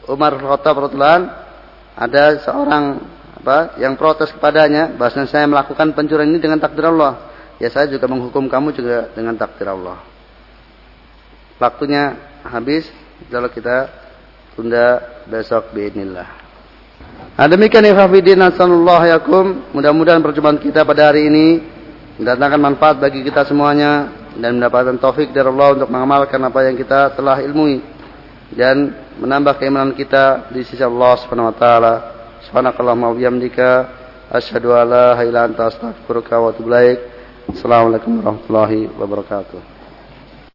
Umar 0.06 0.38
Khattab 0.38 0.86
radhiyallahu 0.86 1.50
ada 1.98 2.24
seorang 2.46 3.02
apa 3.42 3.82
yang 3.82 3.98
protes 3.98 4.30
kepadanya 4.30 4.94
bahwasanya 4.94 5.26
saya 5.26 5.46
melakukan 5.50 5.98
pencurian 5.98 6.30
ini 6.30 6.38
dengan 6.38 6.62
takdir 6.62 6.86
Allah. 6.86 7.26
Ya 7.58 7.74
saya 7.74 7.90
juga 7.90 8.06
menghukum 8.06 8.46
kamu 8.46 8.72
juga 8.78 9.10
dengan 9.18 9.34
takdir 9.34 9.66
Allah. 9.66 10.00
Waktunya 11.58 12.16
habis, 12.46 12.88
kalau 13.28 13.50
kita 13.52 13.90
tunda 14.54 15.02
besok 15.28 15.76
biidnillah. 15.76 16.30
Nah, 17.36 17.48
demikian 17.50 17.84
ya 17.84 17.98
hafidin 17.98 18.40
sallallahu 18.40 19.06
yakum. 19.10 19.46
Mudah-mudahan 19.76 20.24
perjumpaan 20.24 20.62
kita 20.62 20.86
pada 20.88 21.12
hari 21.12 21.28
ini 21.28 21.60
mendatangkan 22.22 22.62
manfaat 22.62 22.96
bagi 23.02 23.26
kita 23.26 23.44
semuanya 23.44 24.12
dan 24.40 24.56
mendapatkan 24.60 24.96
taufik 25.02 25.34
dari 25.36 25.48
Allah 25.50 25.82
untuk 25.82 25.90
mengamalkan 25.92 26.40
apa 26.44 26.60
yang 26.68 26.76
kita 26.80 27.16
telah 27.16 27.40
ilmui 27.44 27.99
dan 28.54 28.94
menambah 29.22 29.62
keimanan 29.62 29.94
kita 29.94 30.50
di 30.50 30.66
sisi 30.66 30.82
Allah 30.82 31.18
Subhanahu 31.22 31.54
wa 31.54 31.56
taala. 31.58 31.94
Subhanakallahumma 32.50 33.14
wa 33.14 33.16
bihamdika 33.18 33.70
asyhadu 34.34 34.74
an 34.74 34.86
la 34.90 35.06
ilaha 35.14 35.22
illa 35.26 35.42
anta 35.46 35.64
astaghfiruka 35.70 36.34
wa 36.40 36.50
atubu 36.50 36.70
ilaik. 36.70 37.00
Assalamualaikum 37.50 38.22
warahmatullahi 38.22 38.90
wabarakatuh. 38.94 39.79